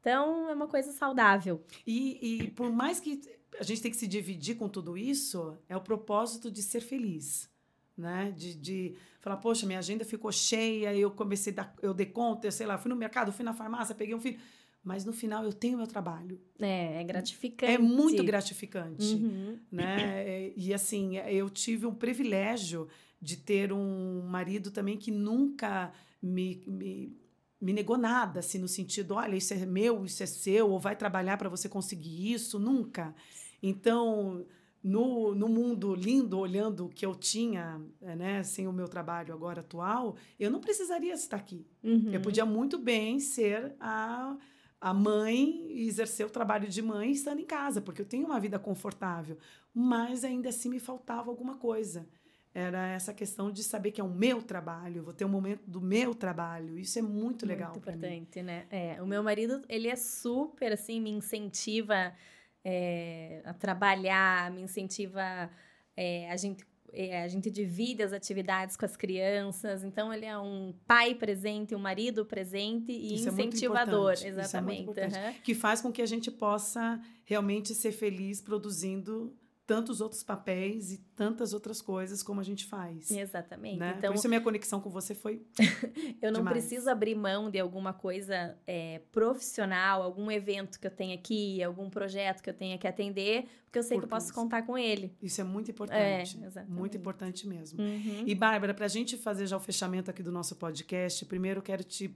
Então, 0.00 0.50
é 0.50 0.54
uma 0.54 0.68
coisa 0.68 0.92
saudável. 0.92 1.64
E, 1.86 2.42
e 2.44 2.50
por 2.50 2.70
mais 2.70 3.00
que 3.00 3.20
a 3.58 3.62
gente 3.62 3.80
tem 3.80 3.90
que 3.90 3.96
se 3.96 4.06
dividir 4.06 4.56
com 4.56 4.68
tudo 4.68 4.98
isso, 4.98 5.56
é 5.68 5.76
o 5.76 5.80
propósito 5.80 6.50
de 6.50 6.62
ser 6.62 6.80
feliz 6.80 7.50
né? 8.00 8.34
De, 8.36 8.54
de 8.54 8.94
falar, 9.20 9.36
poxa, 9.36 9.66
minha 9.66 9.78
agenda 9.78 10.04
ficou 10.04 10.32
cheia, 10.32 10.94
eu 10.94 11.10
comecei, 11.10 11.52
a 11.52 11.56
dar, 11.56 11.74
eu 11.82 11.94
dei 11.94 12.06
conta, 12.06 12.46
eu 12.46 12.52
sei 12.52 12.66
lá, 12.66 12.78
fui 12.78 12.88
no 12.88 12.96
mercado, 12.96 13.32
fui 13.32 13.44
na 13.44 13.52
farmácia, 13.52 13.94
peguei 13.94 14.14
um 14.14 14.20
filho. 14.20 14.38
Mas 14.82 15.04
no 15.04 15.12
final 15.12 15.44
eu 15.44 15.52
tenho 15.52 15.76
meu 15.76 15.86
trabalho. 15.86 16.40
É, 16.58 17.00
é 17.00 17.04
gratificante. 17.04 17.70
É 17.70 17.78
muito 17.78 18.24
gratificante, 18.24 19.14
uhum. 19.14 19.58
né? 19.70 20.50
E 20.56 20.72
assim, 20.72 21.18
eu 21.18 21.50
tive 21.50 21.84
o 21.84 21.92
privilégio 21.92 22.88
de 23.20 23.36
ter 23.36 23.72
um 23.72 24.22
marido 24.22 24.70
também 24.70 24.96
que 24.96 25.10
nunca 25.10 25.92
me, 26.22 26.64
me 26.66 27.20
me 27.60 27.74
negou 27.74 27.98
nada, 27.98 28.40
assim, 28.40 28.58
no 28.58 28.66
sentido, 28.66 29.14
olha, 29.14 29.36
isso 29.36 29.52
é 29.52 29.66
meu, 29.66 30.04
isso 30.04 30.22
é 30.22 30.26
seu, 30.26 30.70
ou 30.70 30.80
vai 30.80 30.96
trabalhar 30.96 31.36
para 31.36 31.48
você 31.48 31.68
conseguir 31.68 32.32
isso, 32.32 32.58
nunca. 32.58 33.14
Então, 33.62 34.46
no, 34.82 35.34
no 35.34 35.48
mundo 35.48 35.94
lindo, 35.94 36.38
olhando 36.38 36.86
o 36.86 36.88
que 36.88 37.04
eu 37.04 37.14
tinha, 37.14 37.80
eh, 38.00 38.16
né, 38.16 38.42
sem 38.42 38.66
o 38.66 38.72
meu 38.72 38.88
trabalho 38.88 39.34
agora 39.34 39.60
atual, 39.60 40.16
eu 40.38 40.50
não 40.50 40.60
precisaria 40.60 41.12
estar 41.12 41.36
aqui. 41.36 41.66
Uhum. 41.82 42.10
Eu 42.12 42.20
podia 42.20 42.46
muito 42.46 42.78
bem 42.78 43.20
ser 43.20 43.74
a, 43.78 44.36
a 44.80 44.94
mãe 44.94 45.66
e 45.70 45.86
exercer 45.86 46.26
o 46.26 46.30
trabalho 46.30 46.66
de 46.66 46.80
mãe 46.80 47.10
estando 47.10 47.40
em 47.40 47.46
casa, 47.46 47.80
porque 47.80 48.00
eu 48.00 48.06
tenho 48.06 48.26
uma 48.26 48.40
vida 48.40 48.58
confortável. 48.58 49.36
Mas 49.74 50.24
ainda 50.24 50.48
assim 50.48 50.70
me 50.70 50.80
faltava 50.80 51.30
alguma 51.30 51.56
coisa. 51.56 52.08
Era 52.52 52.88
essa 52.88 53.14
questão 53.14 53.52
de 53.52 53.62
saber 53.62 53.92
que 53.92 54.00
é 54.00 54.04
o 54.04 54.08
meu 54.08 54.42
trabalho, 54.42 55.04
vou 55.04 55.14
ter 55.14 55.24
um 55.24 55.28
momento 55.28 55.62
do 55.68 55.80
meu 55.80 56.14
trabalho. 56.14 56.76
Isso 56.78 56.98
é 56.98 57.02
muito, 57.02 57.46
legal. 57.46 57.70
Muito 57.70 57.88
importante, 57.88 58.42
né? 58.42 58.66
É, 58.70 59.00
o 59.00 59.06
meu 59.06 59.22
marido, 59.22 59.62
ele 59.68 59.86
é 59.86 59.94
super 59.94 60.72
assim, 60.72 61.00
me 61.00 61.10
incentiva 61.10 62.12
é, 62.64 63.42
a 63.44 63.54
trabalhar, 63.54 64.50
me 64.50 64.62
incentiva 64.62 65.50
é, 65.96 66.30
a 66.30 66.36
gente 66.36 66.64
é, 66.92 67.22
a 67.22 67.28
gente 67.28 67.50
divide 67.50 68.02
as 68.02 68.12
atividades 68.12 68.76
com 68.76 68.84
as 68.84 68.96
crianças, 68.96 69.84
então 69.84 70.12
ele 70.12 70.26
é 70.26 70.36
um 70.36 70.74
pai 70.86 71.14
presente, 71.14 71.74
um 71.74 71.78
marido 71.78 72.24
presente 72.24 72.90
e 72.90 73.14
Isso 73.14 73.28
incentivador, 73.28 74.14
é 74.20 74.26
exatamente. 74.26 74.98
É 74.98 75.06
uhum. 75.06 75.34
Que 75.44 75.54
faz 75.54 75.80
com 75.80 75.92
que 75.92 76.02
a 76.02 76.06
gente 76.06 76.30
possa 76.30 77.00
realmente 77.24 77.74
ser 77.74 77.92
feliz 77.92 78.40
produzindo 78.40 79.32
tantos 79.70 80.00
outros 80.00 80.24
papéis 80.24 80.90
e 80.90 80.98
tantas 81.14 81.54
outras 81.54 81.80
coisas 81.80 82.24
como 82.24 82.40
a 82.40 82.42
gente 82.42 82.66
faz. 82.66 83.08
Exatamente. 83.08 83.78
Né? 83.78 83.94
Então, 83.96 84.10
Por 84.10 84.18
isso 84.18 84.26
a 84.26 84.28
minha 84.28 84.40
conexão 84.40 84.80
com 84.80 84.90
você 84.90 85.14
foi. 85.14 85.46
eu 86.20 86.32
não 86.32 86.40
demais. 86.40 86.58
preciso 86.58 86.90
abrir 86.90 87.14
mão 87.14 87.48
de 87.48 87.60
alguma 87.60 87.92
coisa 87.92 88.58
é, 88.66 89.00
profissional, 89.12 90.02
algum 90.02 90.28
evento 90.28 90.80
que 90.80 90.88
eu 90.88 90.90
tenha 90.90 91.14
aqui, 91.14 91.62
algum 91.62 91.88
projeto 91.88 92.42
que 92.42 92.50
eu 92.50 92.54
tenha 92.54 92.76
que 92.78 92.88
atender, 92.88 93.46
porque 93.62 93.78
eu 93.78 93.84
sei 93.84 93.96
Por 93.96 94.00
que 94.00 94.04
eu 94.06 94.08
posso 94.08 94.34
contar 94.34 94.62
com 94.62 94.76
ele. 94.76 95.16
Isso 95.22 95.40
é 95.40 95.44
muito 95.44 95.70
importante. 95.70 96.36
É, 96.42 96.46
exatamente. 96.46 96.76
Muito 96.76 96.96
importante 96.96 97.46
mesmo. 97.46 97.80
Uhum. 97.80 98.24
E, 98.26 98.34
Bárbara, 98.34 98.74
para 98.74 98.86
a 98.86 98.88
gente 98.88 99.16
fazer 99.16 99.46
já 99.46 99.56
o 99.56 99.60
fechamento 99.60 100.10
aqui 100.10 100.20
do 100.20 100.32
nosso 100.32 100.56
podcast, 100.56 101.24
primeiro 101.26 101.60
eu 101.60 101.62
quero 101.62 101.84
te 101.84 102.12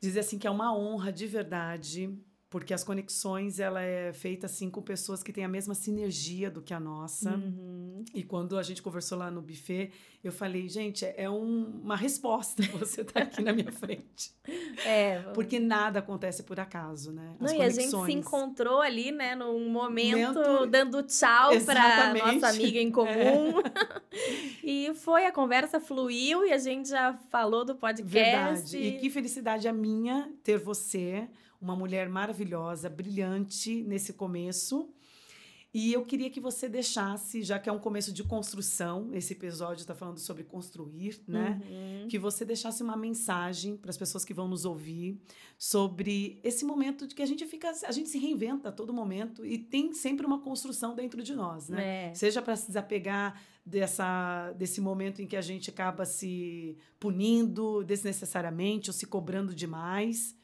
dizer 0.00 0.18
assim 0.18 0.36
que 0.36 0.48
é 0.48 0.50
uma 0.50 0.76
honra 0.76 1.12
de 1.12 1.28
verdade 1.28 2.12
porque 2.52 2.74
as 2.74 2.84
conexões 2.84 3.58
ela 3.58 3.80
é 3.80 4.12
feita 4.12 4.44
assim 4.44 4.68
com 4.68 4.82
pessoas 4.82 5.22
que 5.22 5.32
têm 5.32 5.42
a 5.42 5.48
mesma 5.48 5.74
sinergia 5.74 6.50
do 6.50 6.60
que 6.60 6.74
a 6.74 6.78
nossa. 6.78 7.30
Uhum. 7.30 8.04
E 8.12 8.22
quando 8.22 8.58
a 8.58 8.62
gente 8.62 8.82
conversou 8.82 9.16
lá 9.16 9.30
no 9.30 9.40
buffet, 9.40 9.90
eu 10.22 10.30
falei, 10.30 10.68
gente, 10.68 11.02
é 11.16 11.30
um, 11.30 11.80
uma 11.82 11.96
resposta 11.96 12.62
você 12.78 13.00
estar 13.00 13.20
tá 13.20 13.22
aqui 13.22 13.40
na 13.42 13.54
minha 13.54 13.72
frente. 13.72 14.32
É, 14.84 15.20
porque 15.34 15.60
nada 15.60 16.00
acontece 16.00 16.42
por 16.42 16.58
acaso, 16.58 17.12
né? 17.12 17.36
As 17.40 17.52
Não, 17.52 17.58
conexões... 17.58 17.76
e 17.76 17.80
a 17.80 17.82
gente 17.82 18.06
se 18.06 18.12
encontrou 18.12 18.80
ali, 18.80 19.12
né, 19.12 19.34
num 19.36 19.68
momento, 19.68 20.66
dando 20.66 21.02
tchau 21.04 21.52
para 21.64 22.12
nossa 22.14 22.48
amiga 22.48 22.80
em 22.80 22.90
comum. 22.90 23.60
É. 23.60 24.64
e 24.64 24.92
foi 24.94 25.24
a 25.24 25.30
conversa 25.30 25.78
fluiu 25.78 26.44
e 26.44 26.52
a 26.52 26.58
gente 26.58 26.88
já 26.88 27.14
falou 27.30 27.64
do 27.64 27.76
podcast. 27.76 28.12
Verdade. 28.12 28.78
E 28.78 28.98
que 28.98 29.08
felicidade 29.08 29.68
a 29.68 29.72
minha 29.72 30.32
ter 30.42 30.58
você 30.58 31.28
uma 31.62 31.76
mulher 31.76 32.08
maravilhosa, 32.08 32.90
brilhante 32.90 33.82
nesse 33.84 34.12
começo. 34.12 34.92
E 35.74 35.90
eu 35.90 36.04
queria 36.04 36.28
que 36.28 36.38
você 36.38 36.68
deixasse, 36.68 37.42
já 37.42 37.58
que 37.58 37.66
é 37.66 37.72
um 37.72 37.78
começo 37.78 38.12
de 38.12 38.22
construção, 38.22 39.08
esse 39.14 39.32
episódio 39.32 39.80
está 39.80 39.94
falando 39.94 40.18
sobre 40.18 40.44
construir, 40.44 41.18
né? 41.26 41.62
Uhum. 41.64 42.08
Que 42.08 42.18
você 42.18 42.44
deixasse 42.44 42.82
uma 42.82 42.94
mensagem 42.94 43.74
para 43.74 43.88
as 43.88 43.96
pessoas 43.96 44.22
que 44.22 44.34
vão 44.34 44.46
nos 44.46 44.66
ouvir 44.66 45.18
sobre 45.56 46.38
esse 46.44 46.62
momento 46.62 47.06
de 47.06 47.14
que 47.14 47.22
a 47.22 47.26
gente 47.26 47.46
fica, 47.46 47.72
a 47.86 47.92
gente 47.92 48.10
se 48.10 48.18
reinventa 48.18 48.68
a 48.68 48.72
todo 48.72 48.92
momento 48.92 49.46
e 49.46 49.56
tem 49.56 49.94
sempre 49.94 50.26
uma 50.26 50.42
construção 50.42 50.94
dentro 50.94 51.22
de 51.22 51.34
nós, 51.34 51.70
né? 51.70 52.10
É. 52.10 52.14
Seja 52.14 52.42
para 52.42 52.54
se 52.54 52.66
desapegar 52.66 53.40
dessa, 53.64 54.52
desse 54.52 54.78
momento 54.78 55.22
em 55.22 55.26
que 55.26 55.36
a 55.36 55.40
gente 55.40 55.70
acaba 55.70 56.04
se 56.04 56.76
punindo 57.00 57.82
desnecessariamente 57.82 58.90
ou 58.90 58.94
se 58.94 59.06
cobrando 59.06 59.54
demais 59.54 60.36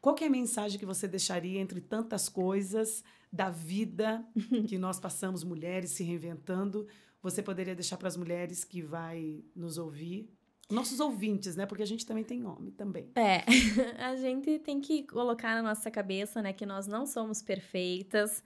qual 0.00 0.16
é 0.20 0.24
a 0.24 0.30
mensagem 0.30 0.78
que 0.78 0.86
você 0.86 1.06
deixaria 1.06 1.60
entre 1.60 1.80
tantas 1.80 2.28
coisas 2.28 3.04
da 3.30 3.50
vida 3.50 4.24
que 4.66 4.78
nós 4.78 4.98
passamos, 4.98 5.44
mulheres 5.44 5.90
se 5.90 6.02
reinventando? 6.02 6.86
Você 7.22 7.42
poderia 7.42 7.74
deixar 7.74 7.98
para 7.98 8.08
as 8.08 8.16
mulheres 8.16 8.64
que 8.64 8.80
vai 8.80 9.44
nos 9.54 9.76
ouvir 9.76 10.30
nossos 10.70 11.00
ouvintes, 11.00 11.56
né? 11.56 11.66
Porque 11.66 11.82
a 11.82 11.86
gente 11.86 12.06
também 12.06 12.22
tem 12.24 12.46
homem 12.46 12.70
também. 12.70 13.10
É, 13.16 13.44
a 14.02 14.14
gente 14.16 14.58
tem 14.60 14.80
que 14.80 15.02
colocar 15.02 15.56
na 15.56 15.62
nossa 15.62 15.90
cabeça, 15.90 16.40
né, 16.40 16.52
que 16.52 16.64
nós 16.64 16.86
não 16.86 17.04
somos 17.06 17.42
perfeitas. 17.42 18.42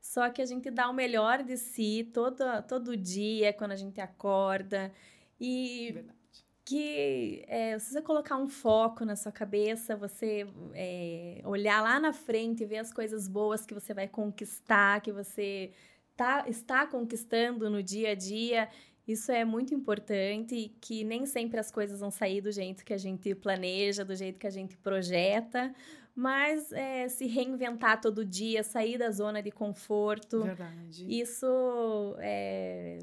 Só 0.00 0.28
que 0.30 0.42
a 0.42 0.46
gente 0.46 0.70
dá 0.70 0.90
o 0.90 0.92
melhor 0.92 1.42
de 1.44 1.56
si 1.56 2.10
todo, 2.12 2.42
todo 2.66 2.96
dia, 2.96 3.52
quando 3.52 3.72
a 3.72 3.76
gente 3.76 4.00
acorda. 4.00 4.92
E 5.38 5.92
Verdade 5.92 6.19
que 6.64 7.44
é, 7.48 7.78
se 7.78 7.92
você 7.92 8.02
colocar 8.02 8.36
um 8.36 8.48
foco 8.48 9.04
na 9.04 9.16
sua 9.16 9.32
cabeça, 9.32 9.96
você 9.96 10.46
é, 10.74 11.40
olhar 11.44 11.82
lá 11.82 11.98
na 11.98 12.12
frente 12.12 12.62
e 12.62 12.66
ver 12.66 12.78
as 12.78 12.92
coisas 12.92 13.26
boas 13.26 13.66
que 13.66 13.74
você 13.74 13.92
vai 13.92 14.06
conquistar, 14.06 15.00
que 15.00 15.12
você 15.12 15.72
tá, 16.16 16.44
está 16.46 16.86
conquistando 16.86 17.68
no 17.70 17.82
dia 17.82 18.10
a 18.10 18.14
dia, 18.14 18.68
isso 19.06 19.32
é 19.32 19.44
muito 19.44 19.74
importante, 19.74 20.72
que 20.80 21.02
nem 21.02 21.26
sempre 21.26 21.58
as 21.58 21.70
coisas 21.70 21.98
vão 21.98 22.10
sair 22.10 22.40
do 22.40 22.52
jeito 22.52 22.84
que 22.84 22.94
a 22.94 22.98
gente 22.98 23.34
planeja, 23.34 24.04
do 24.04 24.14
jeito 24.14 24.38
que 24.38 24.46
a 24.46 24.50
gente 24.50 24.76
projeta, 24.76 25.74
mas 26.14 26.70
é, 26.72 27.08
se 27.08 27.26
reinventar 27.26 28.00
todo 28.00 28.24
dia, 28.24 28.62
sair 28.62 28.98
da 28.98 29.10
zona 29.10 29.42
de 29.42 29.50
conforto. 29.50 30.42
Verdade. 30.42 31.06
Isso 31.08 32.14
é, 32.18 32.98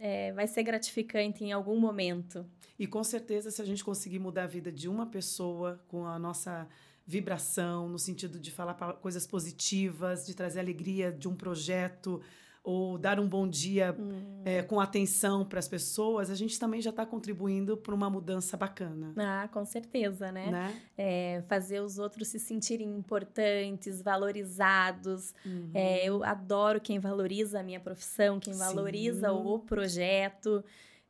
é, 0.00 0.32
vai 0.32 0.46
ser 0.46 0.62
gratificante 0.62 1.44
em 1.44 1.52
algum 1.52 1.78
momento. 1.78 2.46
E 2.78 2.86
com 2.86 3.02
certeza, 3.02 3.50
se 3.50 3.60
a 3.62 3.64
gente 3.64 3.84
conseguir 3.84 4.18
mudar 4.18 4.44
a 4.44 4.46
vida 4.46 4.70
de 4.70 4.88
uma 4.88 5.06
pessoa 5.06 5.80
com 5.88 6.06
a 6.06 6.18
nossa 6.18 6.68
vibração, 7.06 7.88
no 7.88 7.98
sentido 7.98 8.38
de 8.38 8.50
falar 8.50 8.74
coisas 8.74 9.26
positivas, 9.26 10.26
de 10.26 10.34
trazer 10.34 10.60
alegria 10.60 11.12
de 11.12 11.28
um 11.28 11.36
projeto, 11.36 12.20
ou 12.66 12.98
dar 12.98 13.20
um 13.20 13.28
bom 13.28 13.46
dia 13.46 13.94
hum. 13.96 14.42
é, 14.44 14.60
com 14.60 14.80
atenção 14.80 15.44
para 15.44 15.60
as 15.60 15.68
pessoas, 15.68 16.28
a 16.30 16.34
gente 16.34 16.58
também 16.58 16.82
já 16.82 16.90
está 16.90 17.06
contribuindo 17.06 17.76
para 17.76 17.94
uma 17.94 18.10
mudança 18.10 18.56
bacana. 18.56 19.14
Ah, 19.16 19.48
com 19.52 19.64
certeza, 19.64 20.32
né? 20.32 20.50
né? 20.50 20.82
É, 20.98 21.44
fazer 21.46 21.80
os 21.80 21.96
outros 21.96 22.26
se 22.26 22.40
sentirem 22.40 22.88
importantes, 22.96 24.02
valorizados. 24.02 25.32
Uhum. 25.44 25.70
É, 25.72 26.08
eu 26.08 26.24
adoro 26.24 26.80
quem 26.80 26.98
valoriza 26.98 27.60
a 27.60 27.62
minha 27.62 27.78
profissão, 27.78 28.40
quem 28.40 28.52
Sim. 28.52 28.58
valoriza 28.58 29.30
o 29.30 29.60
projeto. 29.60 30.64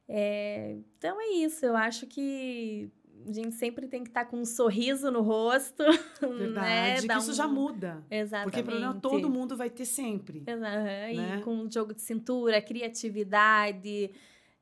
É, 0.06 0.76
então 0.98 1.18
é 1.18 1.28
isso, 1.36 1.64
eu 1.64 1.74
acho 1.74 2.06
que 2.06 2.92
a 3.28 3.32
gente 3.32 3.54
sempre 3.56 3.88
tem 3.88 4.02
que 4.02 4.10
estar 4.10 4.24
tá 4.24 4.30
com 4.30 4.38
um 4.38 4.44
sorriso 4.44 5.10
no 5.10 5.20
rosto. 5.20 5.82
Verdade, 6.20 7.06
né? 7.06 7.14
que 7.14 7.20
isso 7.20 7.32
um... 7.32 7.34
já 7.34 7.48
muda. 7.48 8.04
Exatamente. 8.10 8.52
Porque 8.52 8.62
problema 8.62 8.94
todo 9.00 9.28
mundo 9.28 9.56
vai 9.56 9.68
ter 9.68 9.84
sempre. 9.84 10.44
Exato. 10.46 10.84
Né? 10.84 11.12
E 11.14 11.42
com 11.42 11.54
um 11.54 11.70
jogo 11.70 11.92
de 11.92 12.02
cintura, 12.02 12.62
criatividade, 12.62 14.10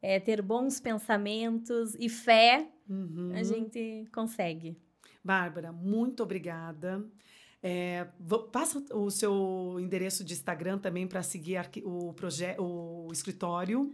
é, 0.00 0.18
ter 0.18 0.40
bons 0.40 0.80
pensamentos 0.80 1.94
e 1.98 2.08
fé, 2.08 2.68
uhum. 2.88 3.32
a 3.34 3.42
gente 3.42 4.06
consegue. 4.12 4.76
Bárbara, 5.22 5.72
muito 5.72 6.22
obrigada. 6.22 7.04
É, 7.62 8.06
passa 8.52 8.84
o 8.94 9.10
seu 9.10 9.76
endereço 9.80 10.22
de 10.22 10.34
Instagram 10.34 10.78
também 10.78 11.06
para 11.06 11.22
seguir 11.22 11.58
o, 11.82 12.14
o 12.58 13.12
escritório 13.12 13.90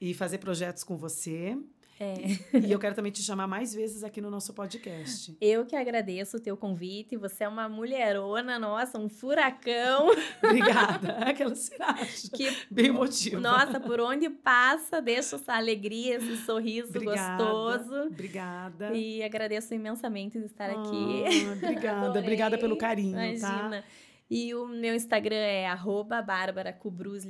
e 0.00 0.12
fazer 0.12 0.38
projetos 0.38 0.82
com 0.82 0.96
você. 0.96 1.56
É. 1.98 2.58
E 2.58 2.70
eu 2.70 2.78
quero 2.78 2.94
também 2.94 3.10
te 3.10 3.22
chamar 3.22 3.46
mais 3.46 3.74
vezes 3.74 4.04
aqui 4.04 4.20
no 4.20 4.30
nosso 4.30 4.52
podcast. 4.52 5.36
Eu 5.40 5.64
que 5.64 5.74
agradeço 5.74 6.36
o 6.36 6.40
teu 6.40 6.56
convite. 6.56 7.16
Você 7.16 7.44
é 7.44 7.48
uma 7.48 7.68
mulherona, 7.68 8.58
nossa, 8.58 8.98
um 8.98 9.08
furacão. 9.08 10.10
Obrigada. 10.44 11.12
Aquela 11.18 11.54
ciragem. 11.54 12.30
Que, 12.34 12.54
Bem 12.70 12.86
emotiva. 12.86 13.40
Nossa, 13.40 13.80
por 13.80 14.00
onde 14.00 14.28
passa, 14.28 15.00
deixa 15.00 15.36
essa 15.36 15.54
alegria, 15.54 16.16
esse 16.16 16.36
sorriso 16.38 16.88
obrigada, 16.88 17.42
gostoso. 17.42 17.94
Obrigada. 18.08 18.92
E 18.94 19.22
agradeço 19.22 19.72
imensamente 19.74 20.38
de 20.38 20.46
estar 20.46 20.70
aqui. 20.70 21.24
Ah, 21.24 21.52
obrigada. 21.52 22.18
obrigada 22.20 22.58
pelo 22.58 22.76
carinho, 22.76 23.16
tá? 23.16 23.26
Imagina. 23.26 23.82
tá? 23.82 23.84
E 24.28 24.54
o 24.54 24.66
meu 24.66 24.94
Instagram 24.94 25.36
é 25.36 25.66
arroba 25.66 26.20
Bárbara 26.20 26.76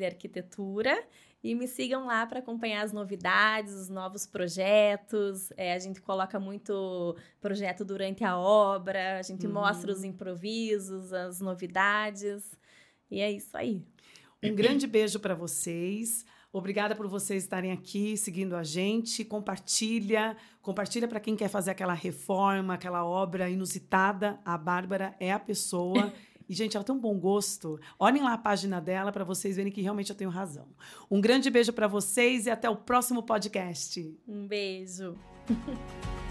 Arquitetura. 0.04 0.96
E 1.44 1.54
me 1.54 1.68
sigam 1.68 2.06
lá 2.06 2.26
para 2.26 2.40
acompanhar 2.40 2.82
as 2.82 2.92
novidades, 2.92 3.72
os 3.74 3.88
novos 3.88 4.26
projetos. 4.26 5.52
É, 5.56 5.74
a 5.74 5.78
gente 5.78 6.00
coloca 6.00 6.40
muito 6.40 7.16
projeto 7.40 7.84
durante 7.84 8.24
a 8.24 8.36
obra, 8.36 9.18
a 9.18 9.22
gente 9.22 9.46
uhum. 9.46 9.52
mostra 9.52 9.92
os 9.92 10.02
improvisos, 10.02 11.12
as 11.12 11.40
novidades. 11.40 12.58
E 13.10 13.20
é 13.20 13.30
isso 13.30 13.56
aí. 13.56 13.84
Um 14.42 14.54
grande 14.54 14.86
beijo 14.86 15.20
para 15.20 15.34
vocês. 15.34 16.24
Obrigada 16.52 16.96
por 16.96 17.06
vocês 17.06 17.42
estarem 17.42 17.70
aqui 17.70 18.16
seguindo 18.16 18.56
a 18.56 18.64
gente. 18.64 19.24
Compartilha, 19.24 20.36
compartilha 20.62 21.06
para 21.06 21.20
quem 21.20 21.36
quer 21.36 21.48
fazer 21.48 21.70
aquela 21.70 21.94
reforma, 21.94 22.74
aquela 22.74 23.04
obra 23.04 23.48
inusitada. 23.48 24.40
A 24.44 24.56
Bárbara 24.56 25.14
é 25.20 25.30
a 25.32 25.38
pessoa. 25.38 26.12
E, 26.48 26.54
gente, 26.54 26.76
ela 26.76 26.84
tem 26.84 26.94
um 26.94 26.98
bom 26.98 27.18
gosto. 27.18 27.80
Olhem 27.98 28.22
lá 28.22 28.34
a 28.34 28.38
página 28.38 28.80
dela 28.80 29.12
para 29.12 29.24
vocês 29.24 29.56
verem 29.56 29.72
que 29.72 29.82
realmente 29.82 30.10
eu 30.10 30.16
tenho 30.16 30.30
razão. 30.30 30.68
Um 31.10 31.20
grande 31.20 31.50
beijo 31.50 31.72
para 31.72 31.86
vocês 31.86 32.46
e 32.46 32.50
até 32.50 32.68
o 32.68 32.76
próximo 32.76 33.22
podcast. 33.22 34.16
Um 34.26 34.46
beijo. 34.46 35.16